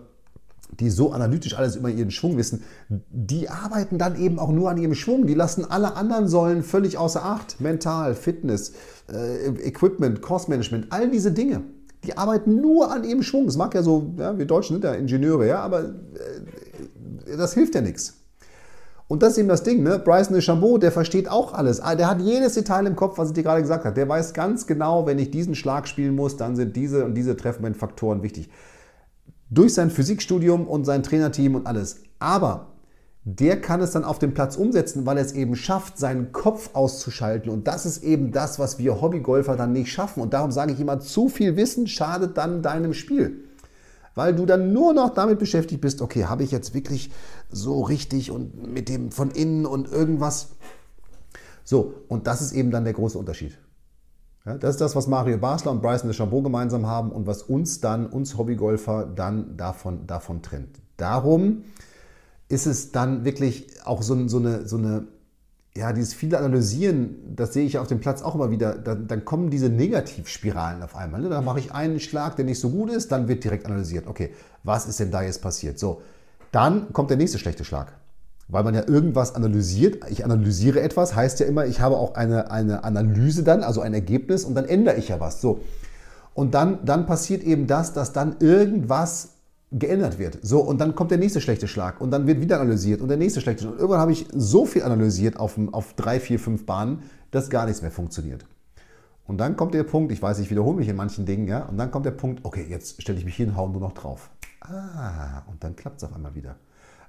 die 0.79 0.89
so 0.89 1.11
analytisch 1.11 1.57
alles 1.57 1.75
über 1.75 1.89
ihren 1.89 2.11
Schwung 2.11 2.37
wissen, 2.37 2.63
die 2.89 3.49
arbeiten 3.49 3.97
dann 3.97 4.19
eben 4.19 4.39
auch 4.39 4.51
nur 4.51 4.69
an 4.69 4.77
ihrem 4.77 4.95
Schwung. 4.95 5.27
Die 5.27 5.33
lassen 5.33 5.65
alle 5.69 5.95
anderen 5.95 6.27
Säulen 6.27 6.63
völlig 6.63 6.97
außer 6.97 7.23
Acht. 7.23 7.59
Mental, 7.61 8.15
Fitness, 8.15 8.73
äh, 9.11 9.47
Equipment, 9.67 10.21
Cost 10.21 10.49
Management, 10.49 10.87
all 10.89 11.09
diese 11.09 11.31
Dinge. 11.31 11.61
Die 12.03 12.17
arbeiten 12.17 12.61
nur 12.61 12.91
an 12.91 13.03
ihrem 13.03 13.23
Schwung. 13.23 13.47
Es 13.47 13.57
mag 13.57 13.73
ja 13.73 13.81
so, 13.81 14.13
ja, 14.17 14.37
wir 14.37 14.45
Deutschen 14.45 14.75
sind 14.75 14.83
ja 14.83 14.93
Ingenieure, 14.93 15.47
ja, 15.47 15.59
aber 15.59 15.83
äh, 15.83 17.37
das 17.37 17.53
hilft 17.53 17.75
ja 17.75 17.81
nichts. 17.81 18.13
Und 19.07 19.21
das 19.21 19.33
ist 19.33 19.37
eben 19.37 19.49
das 19.49 19.61
Ding, 19.61 19.83
ne? 19.83 19.99
Bryson 19.99 20.33
DeChambeau, 20.33 20.79
der 20.79 20.91
versteht 20.91 21.29
auch 21.29 21.53
alles. 21.53 21.79
Ah, 21.79 21.95
der 21.95 22.09
hat 22.09 22.21
jedes 22.21 22.55
Detail 22.55 22.87
im 22.87 22.95
Kopf, 22.95 23.19
was 23.19 23.29
ich 23.29 23.33
dir 23.35 23.43
gerade 23.43 23.61
gesagt 23.61 23.85
habe. 23.85 23.93
Der 23.93 24.09
weiß 24.09 24.33
ganz 24.33 24.65
genau, 24.65 25.05
wenn 25.05 25.19
ich 25.19 25.29
diesen 25.29 25.53
Schlag 25.53 25.87
spielen 25.87 26.15
muss, 26.15 26.37
dann 26.37 26.55
sind 26.55 26.75
diese 26.75 27.05
und 27.05 27.13
diese 27.13 27.37
Treffmomentfaktoren 27.37 28.23
wichtig. 28.23 28.49
Durch 29.55 29.73
sein 29.73 29.89
Physikstudium 29.89 30.67
und 30.67 30.83
sein 30.83 31.01
Trainerteam 31.01 31.55
und 31.55 31.65
alles. 31.65 32.01
Aber 32.19 32.67
der 33.23 33.61
kann 33.61 33.79
es 33.79 33.91
dann 33.91 34.03
auf 34.03 34.19
dem 34.19 34.33
Platz 34.33 34.57
umsetzen, 34.57 35.05
weil 35.05 35.17
er 35.17 35.23
es 35.23 35.31
eben 35.31 35.55
schafft, 35.55 35.97
seinen 35.97 36.33
Kopf 36.33 36.71
auszuschalten. 36.73 37.49
Und 37.49 37.65
das 37.65 37.85
ist 37.85 38.03
eben 38.03 38.33
das, 38.33 38.59
was 38.59 38.79
wir 38.79 38.99
Hobbygolfer 38.99 39.55
dann 39.55 39.71
nicht 39.71 39.93
schaffen. 39.93 40.21
Und 40.21 40.33
darum 40.33 40.51
sage 40.51 40.73
ich 40.73 40.79
immer, 40.81 40.99
zu 40.99 41.29
viel 41.29 41.55
Wissen 41.55 41.87
schadet 41.87 42.37
dann 42.37 42.61
deinem 42.61 42.93
Spiel. 42.93 43.45
Weil 44.13 44.35
du 44.35 44.45
dann 44.45 44.73
nur 44.73 44.93
noch 44.93 45.13
damit 45.13 45.39
beschäftigt 45.39 45.79
bist, 45.79 46.01
okay, 46.01 46.25
habe 46.25 46.43
ich 46.43 46.51
jetzt 46.51 46.73
wirklich 46.73 47.09
so 47.49 47.81
richtig 47.81 48.31
und 48.31 48.73
mit 48.73 48.89
dem 48.89 49.11
von 49.11 49.31
innen 49.31 49.65
und 49.65 49.89
irgendwas. 49.89 50.49
So, 51.63 51.93
und 52.09 52.27
das 52.27 52.41
ist 52.41 52.51
eben 52.51 52.71
dann 52.71 52.83
der 52.83 52.93
große 52.93 53.17
Unterschied. 53.17 53.57
Ja, 54.45 54.57
das 54.59 54.71
ist 54.71 54.81
das, 54.81 54.95
was 54.95 55.07
Mario 55.07 55.37
Basler 55.39 55.71
und 55.71 55.81
Bryson 55.81 56.09
DeChambeau 56.09 56.41
gemeinsam 56.41 56.85
haben 56.85 57.11
und 57.11 57.25
was 57.25 57.41
uns 57.41 57.81
dann, 57.81 58.05
uns 58.05 58.37
Hobbygolfer, 58.37 59.05
dann 59.05 59.57
davon, 59.57 60.05
davon 60.05 60.43
trennt. 60.43 60.79
Darum 60.97 61.63
ist 62.47 62.67
es 62.67 62.91
dann 62.91 63.25
wirklich 63.25 63.67
auch 63.85 64.03
so, 64.03 64.27
so, 64.27 64.37
eine, 64.37 64.67
so 64.67 64.77
eine, 64.77 65.07
ja, 65.75 65.93
dieses 65.93 66.13
viele 66.13 66.37
Analysieren, 66.37 67.35
das 67.35 67.53
sehe 67.53 67.65
ich 67.65 67.79
auf 67.79 67.87
dem 67.87 67.99
Platz 67.99 68.21
auch 68.21 68.35
immer 68.35 68.51
wieder, 68.51 68.75
dann, 68.75 69.07
dann 69.07 69.25
kommen 69.25 69.49
diese 69.49 69.69
Negativspiralen 69.69 70.83
auf 70.83 70.95
einmal. 70.95 71.21
Ne? 71.21 71.29
Da 71.29 71.41
mache 71.41 71.57
ich 71.57 71.73
einen 71.73 71.99
Schlag, 71.99 72.35
der 72.35 72.45
nicht 72.45 72.59
so 72.59 72.69
gut 72.69 72.91
ist, 72.91 73.11
dann 73.11 73.27
wird 73.27 73.43
direkt 73.43 73.65
analysiert. 73.65 74.05
Okay, 74.05 74.31
was 74.63 74.87
ist 74.87 74.99
denn 74.99 75.09
da 75.09 75.23
jetzt 75.23 75.41
passiert? 75.41 75.79
So, 75.79 76.03
dann 76.51 76.93
kommt 76.93 77.09
der 77.09 77.17
nächste 77.17 77.39
schlechte 77.39 77.65
Schlag. 77.65 77.93
Weil 78.47 78.63
man 78.63 78.75
ja 78.75 78.87
irgendwas 78.87 79.33
analysiert. 79.35 80.09
Ich 80.09 80.23
analysiere 80.23 80.81
etwas, 80.81 81.15
heißt 81.15 81.39
ja 81.39 81.47
immer, 81.47 81.65
ich 81.65 81.79
habe 81.81 81.97
auch 81.97 82.15
eine, 82.15 82.51
eine 82.51 82.83
Analyse 82.83 83.43
dann, 83.43 83.63
also 83.63 83.81
ein 83.81 83.93
Ergebnis 83.93 84.45
und 84.45 84.55
dann 84.55 84.65
ändere 84.65 84.97
ich 84.97 85.09
ja 85.09 85.19
was. 85.19 85.41
So. 85.41 85.61
Und 86.33 86.53
dann, 86.53 86.85
dann 86.85 87.05
passiert 87.05 87.43
eben 87.43 87.65
das, 87.65 87.93
dass 87.93 88.13
dann 88.13 88.35
irgendwas 88.39 89.29
geändert 89.71 90.19
wird. 90.19 90.39
So, 90.41 90.59
und 90.61 90.79
dann 90.79 90.95
kommt 90.95 91.11
der 91.11 91.17
nächste 91.17 91.41
schlechte 91.41 91.67
Schlag 91.67 91.99
und 92.01 92.11
dann 92.11 92.27
wird 92.27 92.39
wieder 92.39 92.59
analysiert 92.59 93.01
und 93.01 93.07
der 93.07 93.17
nächste 93.17 93.41
schlechte 93.41 93.63
Schlag. 93.63 93.73
Und 93.73 93.79
irgendwann 93.79 94.01
habe 94.01 94.11
ich 94.11 94.27
so 94.33 94.65
viel 94.65 94.83
analysiert 94.83 95.37
auf, 95.37 95.57
auf 95.71 95.93
drei, 95.93 96.19
vier, 96.19 96.39
fünf 96.39 96.65
Bahnen, 96.65 97.03
dass 97.31 97.49
gar 97.49 97.65
nichts 97.65 97.81
mehr 97.81 97.91
funktioniert. 97.91 98.45
Und 99.27 99.39
dann 99.39 99.55
kommt 99.55 99.73
der 99.73 99.83
Punkt, 99.83 100.11
ich 100.11 100.21
weiß, 100.21 100.39
ich 100.39 100.51
wiederhole 100.51 100.77
mich 100.77 100.87
in 100.87 100.95
manchen 100.95 101.25
Dingen, 101.25 101.47
ja, 101.47 101.63
und 101.65 101.77
dann 101.77 101.89
kommt 101.89 102.05
der 102.05 102.11
Punkt, 102.11 102.41
okay, 102.43 102.65
jetzt 102.69 103.01
stelle 103.01 103.17
ich 103.17 103.25
mich 103.25 103.35
hin, 103.35 103.55
haue 103.55 103.71
nur 103.71 103.81
noch 103.81 103.93
drauf. 103.93 104.29
Ah, 104.61 105.41
und 105.47 105.63
dann 105.63 105.75
klappt 105.75 105.97
es 105.97 106.03
auf 106.03 106.13
einmal 106.13 106.35
wieder. 106.35 106.55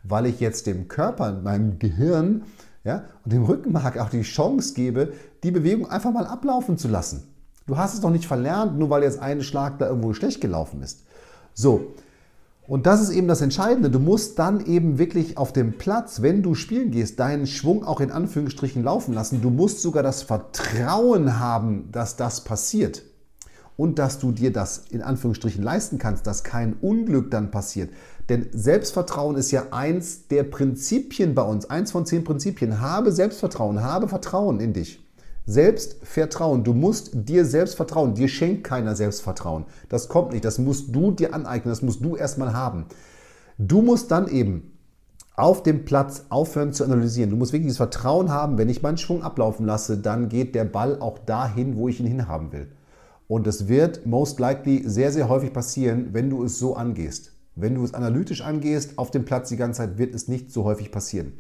Weil 0.09 0.27
ich 0.27 0.41
jetzt 0.41 0.67
dem 0.67 0.89
Körper, 0.89 1.33
meinem 1.43 1.79
Gehirn 1.79 2.45
ja, 2.85 3.05
und 3.25 3.33
dem 3.33 3.45
Rückenmark 3.45 3.99
auch 3.99 4.11
die 4.11 4.23
Chance 4.23 4.75
gebe, 4.75 5.13
die 5.43 5.51
Bewegung 5.51 5.91
einfach 5.91 6.13
mal 6.13 6.27
ablaufen 6.27 6.79
zu 6.79 6.89
lassen. 6.89 7.25
Du 7.67 7.77
hast 7.77 7.95
es 7.95 8.01
doch 8.01 8.11
nicht 8.11 8.27
verlernt, 8.27 8.79
nur 8.79 8.91
weil 8.91 9.03
jetzt 9.03 9.19
ein 9.19 9.43
Schlag 9.43 9.79
da 9.79 9.89
irgendwo 9.89 10.13
schlecht 10.15 10.41
gelaufen 10.41 10.83
ist. 10.83 11.05
So, 11.53 11.95
Und 12.69 12.87
das 12.87 13.01
ist 13.01 13.11
eben 13.11 13.29
das 13.29 13.43
Entscheidende. 13.43 13.91
Du 13.91 14.01
musst 14.01 14.39
dann 14.39 14.65
eben 14.65 14.99
wirklich 14.99 15.39
auf 15.39 15.53
dem 15.53 15.79
Platz, 15.79 16.21
wenn 16.23 16.43
du 16.43 16.55
spielen 16.55 16.91
gehst, 16.91 17.21
deinen 17.21 17.47
Schwung 17.47 17.85
auch 17.85 18.01
in 18.01 18.11
Anführungsstrichen 18.11 18.83
laufen 18.83 19.15
lassen. 19.15 19.41
Du 19.41 19.51
musst 19.51 19.83
sogar 19.83 20.03
das 20.03 20.23
Vertrauen 20.23 21.39
haben, 21.39 21.89
dass 21.93 22.17
das 22.17 22.43
passiert. 22.43 23.03
Und 23.77 23.99
dass 23.99 24.19
du 24.19 24.33
dir 24.33 24.53
das 24.53 24.85
in 24.91 25.03
Anführungsstrichen 25.03 25.63
leisten 25.63 25.99
kannst, 25.99 26.27
dass 26.27 26.43
kein 26.43 26.75
Unglück 26.75 27.31
dann 27.31 27.51
passiert. 27.51 27.91
Denn 28.29 28.49
Selbstvertrauen 28.53 29.37
ist 29.37 29.53
ja 29.53 29.69
eins 29.71 30.27
der 30.29 30.43
Prinzipien 30.43 31.35
bei 31.35 31.43
uns, 31.43 31.71
eins 31.71 31.93
von 31.93 32.07
zehn 32.07 32.25
Prinzipien. 32.25 32.81
Habe 32.81 33.13
Selbstvertrauen, 33.13 33.83
habe 33.83 34.09
Vertrauen 34.09 34.59
in 34.61 34.73
dich. 34.73 35.01
Selbstvertrauen. 35.47 36.65
Du 36.65 36.75
musst 36.75 37.11
dir 37.15 37.45
selbst 37.45 37.77
vertrauen. 37.77 38.15
Dir 38.15 38.29
schenkt 38.29 38.65
keiner 38.65 38.97
Selbstvertrauen. 38.97 39.65
Das 39.89 40.09
kommt 40.09 40.33
nicht. 40.33 40.45
Das 40.45 40.59
musst 40.59 40.95
du 40.95 41.13
dir 41.13 41.35
aneignen. 41.35 41.71
Das 41.71 41.83
musst 41.83 42.05
du 42.05 42.17
erstmal 42.17 42.53
haben. 42.53 42.87
Du 43.57 43.81
musst 43.81 44.11
dann 44.11 44.27
eben 44.27 44.73
auf 45.37 45.63
dem 45.63 45.85
Platz 45.85 46.25
aufhören 46.31 46.73
zu 46.73 46.83
analysieren. 46.83 47.31
Du 47.31 47.37
musst 47.37 47.53
wirklich 47.53 47.71
das 47.71 47.77
Vertrauen 47.77 48.31
haben, 48.31 48.59
wenn 48.59 48.69
ich 48.69 48.83
meinen 48.83 48.99
Schwung 48.99 49.23
ablaufen 49.23 49.67
lasse, 49.67 49.99
dann 49.99 50.29
geht 50.29 50.55
der 50.55 50.65
Ball 50.65 50.99
auch 50.99 51.19
dahin, 51.19 51.77
wo 51.77 51.89
ich 51.89 52.01
ihn 52.01 52.07
hinhaben 52.07 52.53
will. 52.53 52.73
Und 53.29 53.47
es 53.47 53.69
wird 53.69 54.07
most 54.07 54.41
likely 54.41 54.83
sehr, 54.87 55.13
sehr 55.13 55.29
häufig 55.29 55.53
passieren, 55.53 56.09
wenn 56.13 56.31
du 56.31 56.43
es 56.43 56.59
so 56.59 56.75
angehst. 56.75 57.36
Wenn 57.59 57.75
du 57.75 57.83
es 57.85 57.95
analytisch 57.95 58.43
angehst, 58.43 58.99
auf 58.99 59.11
dem 59.11 59.25
Platz 59.25 59.49
die 59.49 59.57
ganze 59.57 59.79
Zeit, 59.79 59.97
wird 59.97 60.15
es 60.15 60.29
nicht 60.29 60.53
so 60.53 60.65
häufig 60.65 60.93
passieren. 60.93 61.33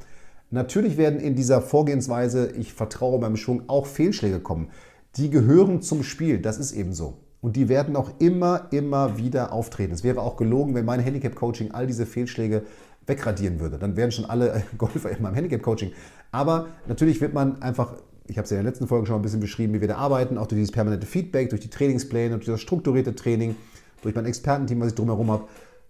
Natürlich 0.50 0.96
werden 0.96 1.20
in 1.20 1.34
dieser 1.34 1.60
Vorgehensweise, 1.60 2.52
ich 2.56 2.72
vertraue 2.72 3.20
meinem 3.20 3.36
Schwung, 3.36 3.64
auch 3.66 3.84
Fehlschläge 3.84 4.40
kommen. 4.40 4.70
Die 5.16 5.28
gehören 5.28 5.82
zum 5.82 6.02
Spiel, 6.02 6.38
das 6.38 6.56
ist 6.56 6.72
eben 6.72 6.94
so. 6.94 7.18
Und 7.42 7.56
die 7.56 7.68
werden 7.68 7.96
auch 7.96 8.12
immer, 8.18 8.68
immer 8.70 9.18
wieder 9.18 9.52
auftreten. 9.52 9.92
Es 9.92 10.04
wäre 10.04 10.22
auch 10.22 10.38
gelogen, 10.38 10.74
wenn 10.74 10.86
mein 10.86 11.00
Handicap-Coaching 11.00 11.72
all 11.72 11.86
diese 11.86 12.06
Fehlschläge 12.06 12.62
wegradieren 13.06 13.60
würde. 13.60 13.78
Dann 13.78 13.96
wären 13.96 14.10
schon 14.10 14.24
alle 14.24 14.62
Golfer 14.78 15.10
in 15.10 15.20
meinem 15.20 15.34
Handicap-Coaching. 15.34 15.92
Aber 16.32 16.68
natürlich 16.88 17.20
wird 17.20 17.34
man 17.34 17.60
einfach, 17.60 17.92
ich 18.26 18.38
habe 18.38 18.46
es 18.46 18.50
ja 18.50 18.56
in 18.56 18.64
der 18.64 18.72
letzten 18.72 18.88
Folge 18.88 19.06
schon 19.06 19.16
ein 19.16 19.22
bisschen 19.22 19.40
beschrieben, 19.40 19.74
wie 19.74 19.82
wir 19.82 19.88
da 19.88 19.96
arbeiten, 19.96 20.38
auch 20.38 20.46
durch 20.46 20.60
dieses 20.60 20.72
permanente 20.72 21.06
Feedback, 21.06 21.50
durch 21.50 21.60
die 21.60 21.70
Trainingspläne, 21.70 22.36
durch 22.36 22.46
das 22.46 22.62
strukturierte 22.62 23.14
Training, 23.14 23.54
durch 24.00 24.14
mein 24.14 24.24
Expertenteam, 24.24 24.80
was 24.80 24.88
ich 24.88 24.94
drumherum 24.94 25.30
habe, 25.30 25.44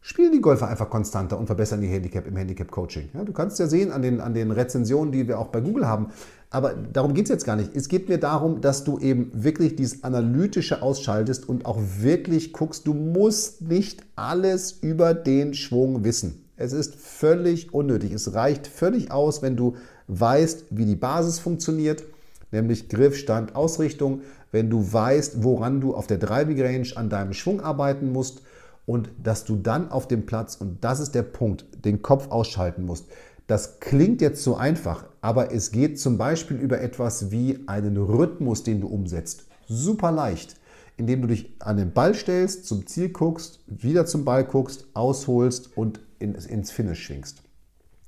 spielen 0.06 0.30
die 0.30 0.40
Golfer 0.40 0.68
einfach 0.68 0.88
konstanter 0.88 1.36
und 1.36 1.46
verbessern 1.46 1.82
ihr 1.82 1.88
Handicap 1.88 2.28
im 2.28 2.36
Handicap-Coaching. 2.36 3.08
Ja, 3.12 3.24
du 3.24 3.32
kannst 3.32 3.58
ja 3.58 3.66
sehen 3.66 3.90
an 3.90 4.02
den, 4.02 4.20
an 4.20 4.34
den 4.34 4.52
Rezensionen, 4.52 5.10
die 5.10 5.26
wir 5.26 5.40
auch 5.40 5.48
bei 5.48 5.60
Google 5.60 5.88
haben. 5.88 6.10
Aber 6.48 6.74
darum 6.74 7.12
geht 7.12 7.24
es 7.24 7.30
jetzt 7.30 7.44
gar 7.44 7.56
nicht. 7.56 7.74
Es 7.74 7.88
geht 7.88 8.08
mir 8.08 8.18
darum, 8.18 8.60
dass 8.60 8.84
du 8.84 9.00
eben 9.00 9.32
wirklich 9.34 9.74
dieses 9.74 10.04
Analytische 10.04 10.80
ausschaltest 10.80 11.48
und 11.48 11.66
auch 11.66 11.80
wirklich 11.98 12.52
guckst, 12.52 12.86
du 12.86 12.94
musst 12.94 13.62
nicht 13.62 14.04
alles 14.14 14.78
über 14.80 15.12
den 15.12 15.54
Schwung 15.54 16.04
wissen. 16.04 16.44
Es 16.56 16.72
ist 16.72 16.94
völlig 16.94 17.74
unnötig. 17.74 18.12
Es 18.12 18.32
reicht 18.32 18.68
völlig 18.68 19.10
aus, 19.10 19.42
wenn 19.42 19.56
du 19.56 19.74
weißt, 20.06 20.66
wie 20.70 20.84
die 20.84 20.94
Basis 20.94 21.40
funktioniert, 21.40 22.04
nämlich 22.52 22.88
Griff, 22.88 23.16
Stand, 23.16 23.56
Ausrichtung, 23.56 24.20
wenn 24.52 24.70
du 24.70 24.92
weißt, 24.92 25.42
woran 25.42 25.80
du 25.80 25.96
auf 25.96 26.06
der 26.06 26.18
Driving 26.18 26.62
Range 26.62 26.88
an 26.94 27.10
deinem 27.10 27.32
Schwung 27.32 27.60
arbeiten 27.60 28.12
musst 28.12 28.42
und 28.86 29.10
dass 29.22 29.44
du 29.44 29.56
dann 29.56 29.90
auf 29.90 30.08
dem 30.08 30.24
Platz, 30.24 30.56
und 30.56 30.82
das 30.82 31.00
ist 31.00 31.14
der 31.14 31.22
Punkt, 31.22 31.84
den 31.84 32.02
Kopf 32.02 32.30
ausschalten 32.30 32.86
musst. 32.86 33.06
Das 33.46 33.80
klingt 33.80 34.20
jetzt 34.20 34.42
so 34.42 34.56
einfach, 34.56 35.04
aber 35.20 35.52
es 35.52 35.70
geht 35.70 36.00
zum 36.00 36.18
Beispiel 36.18 36.56
über 36.56 36.80
etwas 36.80 37.30
wie 37.30 37.60
einen 37.66 37.96
Rhythmus, 37.96 38.62
den 38.62 38.80
du 38.80 38.88
umsetzt. 38.88 39.46
Super 39.68 40.10
leicht, 40.10 40.56
indem 40.96 41.22
du 41.22 41.28
dich 41.28 41.54
an 41.60 41.76
den 41.76 41.92
Ball 41.92 42.14
stellst, 42.14 42.66
zum 42.66 42.86
Ziel 42.86 43.10
guckst, 43.10 43.60
wieder 43.66 44.06
zum 44.06 44.24
Ball 44.24 44.44
guckst, 44.44 44.86
ausholst 44.94 45.76
und 45.76 46.00
ins 46.18 46.70
Finish 46.70 47.04
schwingst. 47.04 47.42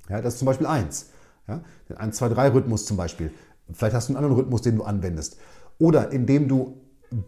Ja, 0.09 0.21
das 0.21 0.33
ist 0.33 0.39
zum 0.39 0.47
Beispiel 0.47 0.67
eins. 0.67 1.11
Ja, 1.47 1.61
den 1.87 1.97
1, 1.97 2.17
2, 2.17 2.29
3 2.29 2.53
Rhythmus 2.53 2.85
zum 2.85 2.97
Beispiel. 2.97 3.31
Vielleicht 3.71 3.95
hast 3.95 4.09
du 4.09 4.13
einen 4.13 4.17
anderen 4.17 4.35
Rhythmus, 4.35 4.61
den 4.61 4.75
du 4.75 4.83
anwendest. 4.83 5.37
Oder 5.77 6.11
indem 6.11 6.47
du 6.47 6.81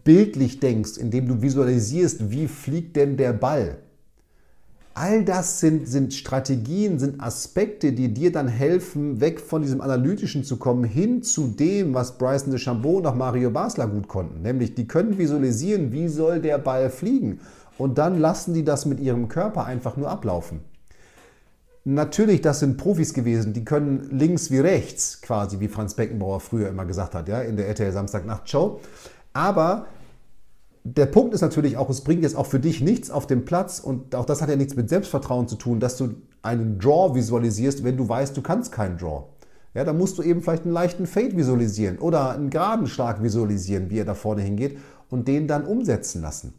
bildlich 0.04 0.60
denkst, 0.60 0.96
indem 0.96 1.28
du 1.28 1.42
visualisierst, 1.42 2.30
wie 2.30 2.48
fliegt 2.48 2.96
denn 2.96 3.16
der 3.16 3.32
Ball. 3.32 3.78
All 4.94 5.24
das 5.24 5.58
sind, 5.60 5.88
sind 5.88 6.12
Strategien, 6.12 6.98
sind 6.98 7.22
Aspekte, 7.22 7.92
die 7.92 8.12
dir 8.12 8.30
dann 8.30 8.46
helfen, 8.46 9.22
weg 9.22 9.40
von 9.40 9.62
diesem 9.62 9.80
Analytischen 9.80 10.44
zu 10.44 10.58
kommen, 10.58 10.84
hin 10.84 11.22
zu 11.22 11.46
dem, 11.46 11.94
was 11.94 12.18
Bryson 12.18 12.50
de 12.50 12.58
Chambeau 12.58 12.98
und 12.98 13.06
auch 13.06 13.14
Mario 13.14 13.50
Basler 13.50 13.86
gut 13.86 14.06
konnten. 14.06 14.42
Nämlich, 14.42 14.74
die 14.74 14.86
können 14.86 15.16
visualisieren, 15.16 15.92
wie 15.92 16.08
soll 16.08 16.40
der 16.40 16.58
Ball 16.58 16.90
fliegen. 16.90 17.40
Und 17.78 17.96
dann 17.96 18.20
lassen 18.20 18.52
die 18.52 18.64
das 18.64 18.84
mit 18.84 19.00
ihrem 19.00 19.28
Körper 19.28 19.64
einfach 19.64 19.96
nur 19.96 20.10
ablaufen. 20.10 20.60
Natürlich, 21.84 22.42
das 22.42 22.60
sind 22.60 22.76
Profis 22.76 23.14
gewesen, 23.14 23.54
die 23.54 23.64
können 23.64 24.08
links 24.12 24.50
wie 24.50 24.58
rechts, 24.58 25.20
quasi 25.22 25.58
wie 25.58 25.68
Franz 25.68 25.94
Beckenbauer 25.94 26.38
früher 26.38 26.68
immer 26.68 26.84
gesagt 26.84 27.14
hat, 27.14 27.28
ja, 27.28 27.40
in 27.40 27.56
der 27.56 27.66
RTL 27.66 27.90
Samstagnacht-Show. 27.90 28.78
Aber 29.32 29.86
der 30.84 31.06
Punkt 31.06 31.32
ist 31.34 31.40
natürlich 31.40 31.76
auch, 31.76 31.88
es 31.90 32.00
bringt 32.00 32.22
jetzt 32.22 32.36
auch 32.36 32.46
für 32.46 32.58
dich 32.58 32.80
nichts 32.80 33.10
auf 33.10 33.26
dem 33.26 33.44
Platz 33.44 33.78
und 33.78 34.14
auch 34.14 34.24
das 34.24 34.42
hat 34.42 34.48
ja 34.48 34.56
nichts 34.56 34.74
mit 34.74 34.88
Selbstvertrauen 34.88 35.48
zu 35.48 35.56
tun, 35.56 35.80
dass 35.80 35.96
du 35.96 36.14
einen 36.42 36.78
Draw 36.78 37.14
visualisierst, 37.14 37.84
wenn 37.84 37.96
du 37.96 38.08
weißt, 38.08 38.36
du 38.36 38.42
kannst 38.42 38.72
keinen 38.72 38.98
Draw. 38.98 39.24
Ja, 39.74 39.84
da 39.84 39.92
musst 39.92 40.18
du 40.18 40.22
eben 40.22 40.42
vielleicht 40.42 40.64
einen 40.64 40.74
leichten 40.74 41.06
Fade 41.06 41.36
visualisieren 41.36 41.98
oder 41.98 42.32
einen 42.32 42.50
geraden 42.50 42.86
Schlag 42.86 43.22
visualisieren, 43.22 43.90
wie 43.90 44.00
er 44.00 44.04
da 44.04 44.14
vorne 44.14 44.42
hingeht 44.42 44.78
und 45.08 45.28
den 45.28 45.46
dann 45.46 45.64
umsetzen 45.64 46.20
lassen. 46.20 46.54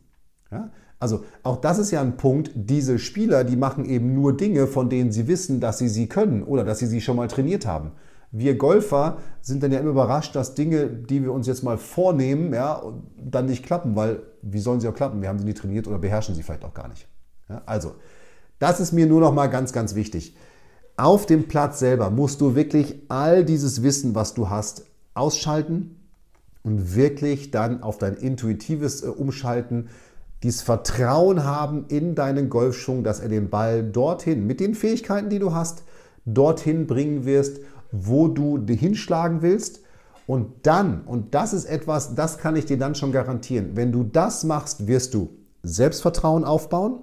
Ja? 0.52 0.72
Also 1.00 1.26
auch 1.44 1.58
das 1.58 1.78
ist 1.78 1.92
ja 1.92 2.02
ein 2.02 2.16
Punkt, 2.16 2.52
diese 2.56 2.98
Spieler, 2.98 3.44
die 3.44 3.58
machen 3.58 3.86
eben 3.86 4.14
nur 4.16 4.36
Dinge, 4.36 4.68
von 4.68 4.90
denen 4.90 5.12
sie 5.12 5.28
wissen, 5.28 5.60
dass 5.60 5.78
sie 5.78 5.90
sie 5.90 6.08
können 6.08 6.44
oder 6.44 6.64
dass 6.64 6.80
sie 6.80 6.88
sie 6.88 7.02
schon 7.02 7.18
mal 7.18 7.28
trainiert 7.28 7.68
haben 7.68 7.92
wir 8.36 8.58
Golfer 8.58 9.20
sind 9.42 9.62
dann 9.62 9.72
ja 9.72 9.80
immer 9.80 9.92
überrascht, 9.92 10.36
dass 10.36 10.56
Dinge, 10.56 10.88
die 10.88 11.24
wir 11.24 11.32
uns 11.32 11.46
jetzt 11.46 11.64
mal 11.64 11.78
vornehmen, 11.78 12.52
ja, 12.52 12.82
dann 13.16 13.46
nicht 13.46 13.64
klappen, 13.64 13.96
weil 13.96 14.24
wie 14.42 14.60
sollen 14.60 14.82
sie 14.82 14.88
auch 14.88 14.96
klappen? 14.96 15.22
Wir 15.22 15.30
haben 15.30 15.38
sie 15.38 15.46
nie 15.46 15.54
trainiert 15.54 15.88
oder 15.88 16.00
beherrschen 16.00 16.34
sie 16.34 16.42
vielleicht 16.42 16.66
auch 16.66 16.74
gar 16.74 16.88
nicht. 16.88 17.08
Ja, 17.48 17.62
also, 17.68 17.94
das 18.58 18.80
ist 18.80 18.92
mir 18.92 19.06
nur 19.06 19.22
noch 19.22 19.34
mal 19.34 19.48
ganz, 19.48 19.72
ganz 19.72 19.94
wichtig. 19.94 20.36
Auf 20.98 21.28
dem 21.28 21.48
Platz 21.48 21.78
selber 21.78 22.10
musst 22.10 22.42
du 22.42 22.56
wirklich 22.56 23.04
all 23.08 23.46
dieses 23.46 23.84
Wissen, 23.84 24.16
was 24.16 24.34
du 24.34 24.50
hast, 24.50 24.86
ausschalten 25.14 26.00
und 26.64 26.96
wirklich 26.96 27.52
dann 27.52 27.84
auf 27.84 28.00
dein 28.00 28.16
intuitives 28.16 29.04
äh, 29.04 29.08
Umschalten, 29.08 29.90
dieses 30.42 30.64
Vertrauen 30.64 31.44
haben 31.44 31.86
in 31.88 32.16
deinen 32.16 32.50
Golfschwung, 32.50 33.04
dass 33.04 33.20
er 33.20 33.30
den 33.30 33.52
Ball 33.52 33.84
dorthin, 33.84 34.48
mit 34.48 34.60
den 34.60 34.74
Fähigkeiten, 34.74 35.30
die 35.30 35.40
du 35.40 35.54
hast, 35.54 35.84
dorthin 36.26 36.88
bringen 36.88 37.26
wirst 37.26 37.60
wo 37.94 38.28
du 38.28 38.62
hinschlagen 38.68 39.42
willst. 39.42 39.82
Und 40.26 40.66
dann, 40.66 41.02
und 41.06 41.36
das 41.36 41.54
ist 41.54 41.66
etwas, 41.66 42.16
das 42.16 42.38
kann 42.38 42.56
ich 42.56 42.66
dir 42.66 42.78
dann 42.78 42.96
schon 42.96 43.12
garantieren, 43.12 43.72
wenn 43.76 43.92
du 43.92 44.04
das 44.04 44.44
machst, 44.44 44.88
wirst 44.88 45.14
du 45.14 45.30
Selbstvertrauen 45.64 46.44
aufbauen 46.44 47.00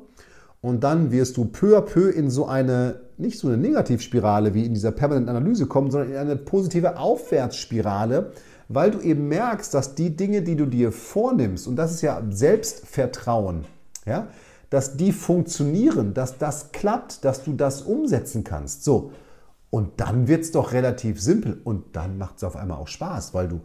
und 0.61 0.85
dann 0.85 1.11
wirst 1.11 1.37
du 1.37 1.45
peu 1.47 1.77
à 1.77 1.81
peu 1.83 2.11
in 2.11 2.31
so 2.31 2.47
eine, 2.47 3.01
nicht 3.19 3.39
so 3.39 3.49
eine 3.49 3.57
Negativspirale 3.57 4.55
wie 4.55 4.65
in 4.65 4.75
dieser 4.75 4.91
permanenten 4.91 5.37
Analyse 5.37 5.67
kommen, 5.67 5.91
sondern 5.91 6.11
in 6.11 6.17
eine 6.17 6.37
positive 6.37 6.99
Aufwärtsspirale, 6.99 8.33
weil 8.69 8.91
du 8.91 9.01
eben 9.01 9.29
merkst, 9.29 9.73
dass 9.75 9.95
die 9.95 10.17
Dinge, 10.17 10.43
die 10.43 10.57
du 10.57 10.67
dir 10.67 10.91
vornimmst, 10.91 11.67
und 11.67 11.77
das 11.77 11.93
ist 11.93 12.03
ja 12.03 12.23
Selbstvertrauen, 12.31 13.65
ja, 14.07 14.29
dass 14.71 14.97
die 14.97 15.13
funktionieren, 15.13 16.15
dass 16.15 16.39
das 16.39 16.73
klappt, 16.73 17.25
dass 17.25 17.45
du 17.45 17.53
das 17.53 17.83
umsetzen 17.83 18.45
kannst. 18.45 18.85
So, 18.85 19.13
und 19.71 20.01
dann 20.01 20.27
wird 20.27 20.43
es 20.43 20.53
doch 20.53 20.73
relativ 20.73 21.21
simpel 21.21 21.61
und 21.65 21.97
dann 21.97 22.19
macht 22.19 22.39
es 22.39 22.45
auf 22.45 22.57
einmal 22.57 22.79
auch 22.79 22.89
Spaß, 22.89 23.35
weil 23.35 23.49
du 23.49 23.61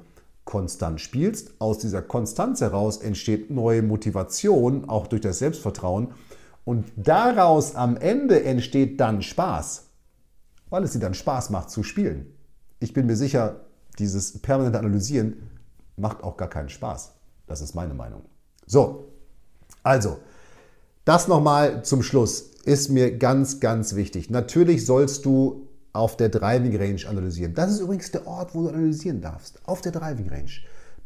konstant 0.45 1.01
spielst. 1.01 1.59
Aus 1.59 1.79
dieser 1.79 2.03
Konstanz 2.03 2.62
heraus 2.62 2.97
entsteht 2.97 3.50
neue 3.50 3.81
Motivation, 3.81 4.88
auch 4.88 5.07
durch 5.07 5.21
das 5.21 5.39
Selbstvertrauen. 5.39 6.09
Und 6.63 6.85
daraus 6.95 7.75
am 7.75 7.97
Ende 7.97 8.43
entsteht 8.43 9.00
dann 9.00 9.21
Spaß, 9.21 9.88
weil 10.69 10.83
es 10.83 10.93
dir 10.93 11.00
dann 11.00 11.13
Spaß 11.15 11.50
macht 11.50 11.71
zu 11.71 11.83
spielen. 11.83 12.27
Ich 12.79 12.93
bin 12.93 13.07
mir 13.07 13.15
sicher, 13.15 13.62
dieses 13.97 14.39
permanente 14.39 14.79
Analysieren 14.79 15.50
macht 15.97 16.24
auch 16.24 16.38
gar 16.38 16.50
keinen 16.50 16.69
Spaß. 16.69 17.13
Das 17.47 17.62
ist 17.62 17.74
meine 17.74 17.93
Meinung. 17.93 18.21
So, 18.67 19.12
also, 19.83 20.17
das 21.05 21.27
nochmal 21.27 21.83
zum 21.83 22.01
Schluss 22.03 22.51
ist 22.65 22.89
mir 22.89 23.17
ganz, 23.17 23.59
ganz 23.59 23.95
wichtig. 23.95 24.31
Natürlich 24.31 24.85
sollst 24.85 25.25
du 25.25 25.64
auf 25.95 26.17
der 26.17 26.29
Driving 26.29 26.75
Range 26.75 27.01
analysieren. 27.07 27.53
Das 27.53 27.71
ist 27.71 27.79
übrigens 27.79 28.11
der 28.11 28.27
Ort, 28.27 28.53
wo 28.53 28.63
du 28.63 28.69
analysieren 28.69 29.21
darfst. 29.21 29.59
Auf 29.63 29.81
der 29.81 29.91
Driving 29.91 30.29
Range. 30.29 30.51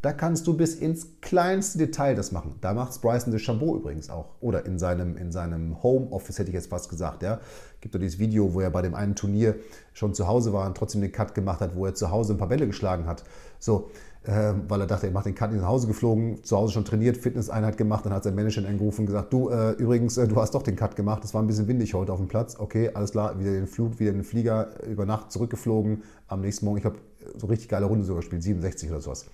Da 0.02 0.14
kannst 0.14 0.46
du 0.46 0.56
bis 0.56 0.76
ins 0.76 1.20
kleinste 1.20 1.78
Detail 1.78 2.14
das 2.14 2.32
machen. 2.32 2.54
Da 2.62 2.72
macht 2.72 2.92
es 2.92 2.98
Bryson 2.98 3.32
DeChambeau 3.32 3.76
übrigens 3.76 4.08
auch. 4.08 4.30
Oder 4.40 4.64
in 4.64 4.78
seinem, 4.78 5.16
in 5.18 5.30
seinem 5.30 5.82
Homeoffice 5.82 6.38
hätte 6.38 6.48
ich 6.48 6.54
jetzt 6.54 6.70
fast 6.70 6.88
gesagt. 6.88 7.22
Ja. 7.22 7.40
Gibt 7.82 7.94
doch 7.94 8.00
dieses 8.00 8.18
Video, 8.18 8.54
wo 8.54 8.60
er 8.60 8.70
bei 8.70 8.80
dem 8.80 8.94
einen 8.94 9.14
Turnier 9.14 9.56
schon 9.92 10.14
zu 10.14 10.26
Hause 10.26 10.54
war 10.54 10.66
und 10.66 10.76
trotzdem 10.76 11.02
den 11.02 11.12
Cut 11.12 11.34
gemacht 11.34 11.60
hat, 11.60 11.76
wo 11.76 11.84
er 11.84 11.94
zu 11.94 12.10
Hause 12.10 12.32
ein 12.32 12.38
paar 12.38 12.48
Bälle 12.48 12.66
geschlagen 12.66 13.04
hat. 13.06 13.24
So, 13.58 13.90
äh, 14.24 14.54
weil 14.68 14.80
er 14.80 14.86
dachte, 14.86 15.06
er 15.06 15.12
macht 15.12 15.26
den 15.26 15.34
Cut, 15.34 15.52
nach 15.52 15.66
Hause 15.66 15.86
geflogen, 15.86 16.42
zu 16.44 16.56
Hause 16.56 16.72
schon 16.74 16.84
trainiert, 16.84 17.16
Fitnesseinheit 17.16 17.76
gemacht, 17.76 18.04
dann 18.04 18.12
hat 18.12 18.24
sein 18.24 18.34
Manager 18.34 18.66
angerufen 18.66 19.02
und 19.02 19.06
gesagt, 19.06 19.32
du, 19.32 19.48
äh, 19.48 19.72
übrigens, 19.72 20.18
äh, 20.18 20.28
du 20.28 20.36
hast 20.36 20.54
doch 20.54 20.62
den 20.62 20.76
Cut 20.76 20.94
gemacht, 20.96 21.24
es 21.24 21.32
war 21.32 21.42
ein 21.42 21.46
bisschen 21.46 21.68
windig 21.68 21.94
heute 21.94 22.12
auf 22.12 22.18
dem 22.18 22.28
Platz, 22.28 22.56
okay, 22.58 22.90
alles 22.92 23.12
klar, 23.12 23.38
wieder 23.38 23.52
den 23.52 23.66
Flug, 23.66 23.98
wieder 23.98 24.12
den 24.12 24.24
Flieger, 24.24 24.68
über 24.86 25.06
Nacht 25.06 25.32
zurückgeflogen, 25.32 26.02
am 26.28 26.42
nächsten 26.42 26.66
Morgen, 26.66 26.78
ich 26.78 26.84
habe 26.84 26.96
so 27.36 27.46
richtig 27.46 27.68
geile 27.70 27.86
Runde 27.86 28.04
sogar 28.04 28.20
gespielt, 28.20 28.42
67 28.42 28.90
oder 28.90 29.00
sowas. 29.00 29.24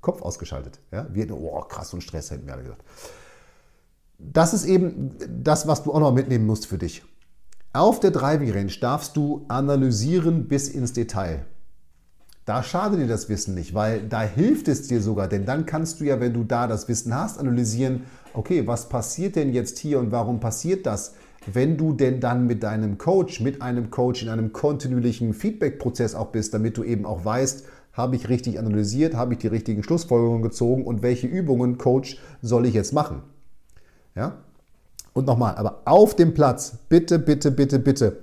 Kopf 0.00 0.22
ausgeschaltet, 0.22 0.80
ja, 0.92 1.06
wir, 1.12 1.30
oh 1.30 1.60
krass, 1.62 1.92
ein 1.92 2.00
Stress, 2.00 2.30
hätten 2.30 2.46
wir 2.46 2.54
alle 2.54 2.62
gesagt. 2.62 2.82
Das 4.18 4.54
ist 4.54 4.64
eben 4.64 5.16
das, 5.42 5.66
was 5.66 5.82
du 5.82 5.92
auch 5.92 6.00
noch 6.00 6.12
mitnehmen 6.12 6.46
musst 6.46 6.66
für 6.66 6.78
dich. 6.78 7.02
Auf 7.72 8.00
der 8.00 8.10
Driving 8.10 8.50
Range 8.50 8.72
darfst 8.80 9.16
du 9.16 9.44
analysieren 9.48 10.48
bis 10.48 10.68
ins 10.68 10.92
Detail. 10.92 11.46
Da 12.44 12.62
schadet 12.62 12.98
dir 12.98 13.06
das 13.06 13.28
Wissen 13.28 13.54
nicht, 13.54 13.74
weil 13.74 14.08
da 14.08 14.22
hilft 14.22 14.66
es 14.66 14.88
dir 14.88 15.00
sogar, 15.00 15.28
denn 15.28 15.46
dann 15.46 15.66
kannst 15.66 16.00
du 16.00 16.04
ja, 16.04 16.20
wenn 16.20 16.32
du 16.32 16.42
da 16.42 16.66
das 16.66 16.88
Wissen 16.88 17.14
hast, 17.14 17.38
analysieren, 17.38 18.04
okay, 18.34 18.66
was 18.66 18.88
passiert 18.88 19.36
denn 19.36 19.52
jetzt 19.52 19.78
hier 19.78 20.00
und 20.00 20.10
warum 20.10 20.40
passiert 20.40 20.84
das? 20.86 21.14
Wenn 21.46 21.76
du 21.76 21.92
denn 21.92 22.20
dann 22.20 22.46
mit 22.46 22.62
deinem 22.62 22.98
Coach, 22.98 23.40
mit 23.40 23.62
einem 23.62 23.90
Coach 23.90 24.22
in 24.22 24.28
einem 24.28 24.52
kontinuierlichen 24.52 25.32
Feedback-Prozess 25.32 26.14
auch 26.14 26.32
bist, 26.32 26.52
damit 26.52 26.76
du 26.76 26.82
eben 26.82 27.06
auch 27.06 27.24
weißt, 27.24 27.64
habe 28.00 28.16
ich 28.16 28.28
richtig 28.28 28.58
analysiert, 28.58 29.14
habe 29.14 29.34
ich 29.34 29.38
die 29.38 29.46
richtigen 29.46 29.82
Schlussfolgerungen 29.82 30.42
gezogen 30.42 30.84
und 30.84 31.02
welche 31.02 31.26
Übungen, 31.26 31.78
Coach, 31.78 32.18
soll 32.42 32.66
ich 32.66 32.74
jetzt 32.74 32.92
machen? 32.92 33.22
Ja? 34.14 34.38
Und 35.12 35.26
nochmal, 35.26 35.56
aber 35.56 35.82
auf 35.84 36.16
dem 36.16 36.34
Platz, 36.34 36.78
bitte, 36.88 37.18
bitte, 37.18 37.50
bitte, 37.50 37.78
bitte, 37.78 38.18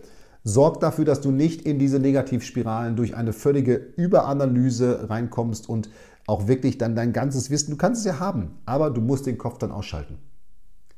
Sorg 0.48 0.80
dafür, 0.80 1.04
dass 1.04 1.20
du 1.20 1.30
nicht 1.30 1.64
in 1.64 1.78
diese 1.78 2.00
Negativspiralen 2.00 2.96
durch 2.96 3.16
eine 3.16 3.34
völlige 3.34 3.76
Überanalyse 3.76 5.10
reinkommst 5.10 5.68
und 5.68 5.90
auch 6.26 6.48
wirklich 6.48 6.78
dann 6.78 6.96
dein 6.96 7.12
ganzes 7.12 7.50
Wissen, 7.50 7.72
du 7.72 7.78
kannst 7.78 8.00
es 8.00 8.06
ja 8.06 8.20
haben, 8.20 8.52
aber 8.66 8.90
du 8.90 9.02
musst 9.02 9.26
den 9.26 9.38
Kopf 9.38 9.58
dann 9.58 9.72
ausschalten. 9.72 10.18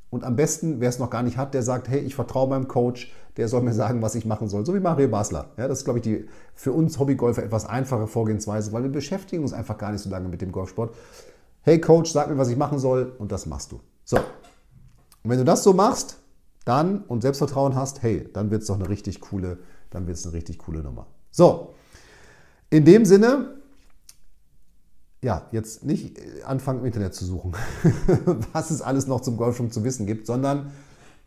Und 0.09 0.23
am 0.23 0.35
besten, 0.35 0.79
wer 0.79 0.89
es 0.89 0.97
noch 0.97 1.09
gar 1.09 1.21
nicht 1.21 1.37
hat, 1.37 1.53
der 1.53 1.61
sagt, 1.61 1.87
hey, 1.87 1.99
ich 1.99 2.15
vertraue 2.15 2.49
meinem 2.49 2.67
Coach, 2.67 3.11
der 3.37 3.47
soll 3.47 3.61
mir 3.61 3.73
sagen, 3.73 4.01
was 4.01 4.15
ich 4.15 4.25
machen 4.25 4.47
soll. 4.47 4.65
So 4.65 4.73
wie 4.73 4.79
Mario 4.79 5.07
Basler. 5.07 5.51
Ja, 5.57 5.67
das 5.67 5.79
ist, 5.79 5.83
glaube 5.83 5.99
ich, 5.99 6.03
die 6.03 6.27
für 6.55 6.71
uns 6.71 6.97
Hobbygolfer 6.97 7.43
etwas 7.43 7.65
einfache 7.65 8.07
Vorgehensweise, 8.07 8.71
weil 8.71 8.83
wir 8.83 8.91
beschäftigen 8.91 9.43
uns 9.43 9.53
einfach 9.53 9.77
gar 9.77 9.91
nicht 9.91 10.01
so 10.01 10.09
lange 10.09 10.27
mit 10.27 10.41
dem 10.41 10.51
Golfsport. 10.51 10.95
Hey 11.61 11.79
Coach, 11.79 12.11
sag 12.11 12.29
mir, 12.29 12.37
was 12.37 12.49
ich 12.49 12.57
machen 12.57 12.79
soll 12.79 13.13
und 13.19 13.31
das 13.31 13.45
machst 13.45 13.71
du. 13.71 13.79
So. 14.03 14.17
Und 14.17 15.29
wenn 15.29 15.37
du 15.37 15.45
das 15.45 15.63
so 15.63 15.73
machst, 15.73 16.17
dann 16.65 17.03
und 17.03 17.21
Selbstvertrauen 17.21 17.75
hast, 17.75 18.01
hey, 18.01 18.27
dann 18.33 18.49
wird 18.49 18.61
es 18.61 18.67
doch 18.67 18.75
eine 18.75 18.89
richtig 18.89 19.21
coole, 19.21 19.59
dann 19.89 20.07
wird 20.07 20.17
es 20.17 20.25
eine 20.25 20.33
richtig 20.33 20.57
coole 20.59 20.81
Nummer. 20.81 21.07
So, 21.31 21.73
in 22.69 22.85
dem 22.85 23.05
Sinne, 23.05 23.58
ja, 25.21 25.47
jetzt 25.51 25.83
nicht 25.83 26.17
anfangen 26.45 26.79
im 26.79 26.85
Internet 26.85 27.13
zu 27.13 27.25
suchen, 27.25 27.53
was 28.53 28.71
es 28.71 28.81
alles 28.81 29.07
noch 29.07 29.21
zum 29.21 29.37
Golfschwung 29.37 29.71
zu 29.71 29.83
wissen 29.83 30.05
gibt, 30.05 30.25
sondern 30.25 30.71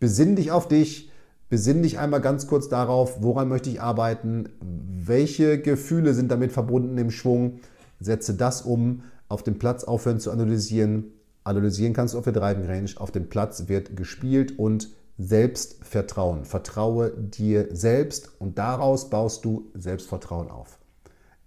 besinn 0.00 0.36
dich 0.36 0.50
auf 0.50 0.66
dich, 0.66 1.10
besinn 1.48 1.82
dich 1.82 1.98
einmal 1.98 2.20
ganz 2.20 2.46
kurz 2.46 2.68
darauf, 2.68 3.22
woran 3.22 3.48
möchte 3.48 3.68
ich 3.68 3.80
arbeiten, 3.80 4.48
welche 4.60 5.60
Gefühle 5.60 6.14
sind 6.14 6.30
damit 6.30 6.52
verbunden 6.52 6.96
im 6.96 7.10
Schwung, 7.10 7.60
setze 8.00 8.34
das 8.34 8.62
um, 8.62 9.02
auf 9.28 9.42
dem 9.42 9.58
Platz 9.58 9.84
aufhören 9.84 10.20
zu 10.20 10.30
analysieren. 10.30 11.12
Analysieren 11.44 11.92
kannst 11.92 12.14
du 12.14 12.18
auf 12.18 12.24
der 12.24 12.32
Driving 12.32 12.66
Range, 12.66 12.90
auf 12.96 13.10
dem 13.10 13.28
Platz 13.28 13.68
wird 13.68 13.96
gespielt 13.96 14.58
und 14.58 14.90
Selbstvertrauen. 15.18 16.44
Vertraue 16.44 17.10
dir 17.10 17.68
selbst 17.72 18.30
und 18.38 18.58
daraus 18.58 19.10
baust 19.10 19.44
du 19.44 19.70
Selbstvertrauen 19.74 20.50
auf. 20.50 20.78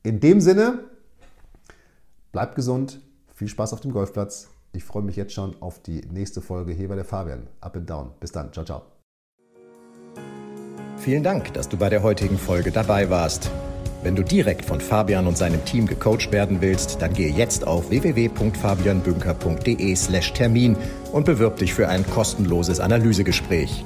In 0.04 0.20
dem 0.20 0.40
Sinne, 0.40 0.80
bleib 2.36 2.54
gesund, 2.54 3.00
viel 3.34 3.48
Spaß 3.48 3.72
auf 3.72 3.80
dem 3.80 3.94
Golfplatz. 3.94 4.50
Ich 4.74 4.84
freue 4.84 5.04
mich 5.04 5.16
jetzt 5.16 5.32
schon 5.32 5.56
auf 5.62 5.82
die 5.82 6.02
nächste 6.12 6.42
Folge. 6.42 6.74
Hier 6.74 6.90
bei 6.90 6.96
der 6.96 7.06
Fabian. 7.06 7.48
Up 7.62 7.78
and 7.78 7.90
down. 7.90 8.12
Bis 8.20 8.34
dann. 8.34 8.52
Ciao, 8.52 8.66
ciao. 8.66 8.82
Vielen 10.98 11.24
Dank, 11.24 11.54
dass 11.54 11.70
du 11.70 11.78
bei 11.78 11.88
der 11.88 12.04
heutigen 12.04 12.38
Folge 12.38 12.72
dabei 12.72 13.10
warst. 13.10 13.50
Wenn 14.04 14.18
du 14.18 14.24
direkt 14.24 14.66
von 14.66 14.82
Fabian 14.82 15.28
und 15.28 15.38
seinem 15.38 15.64
Team 15.64 15.88
gecoacht 15.88 16.34
werden 16.34 16.60
willst, 16.60 17.02
dann 17.02 17.14
gehe 17.14 17.32
jetzt 17.32 17.66
auf 17.66 17.90
www.fabianbünker.de/termin 17.90 20.76
und 21.14 21.26
bewirb 21.26 21.56
dich 21.56 21.74
für 21.74 21.88
ein 21.88 22.06
kostenloses 22.06 22.82
Analysegespräch. 22.82 23.86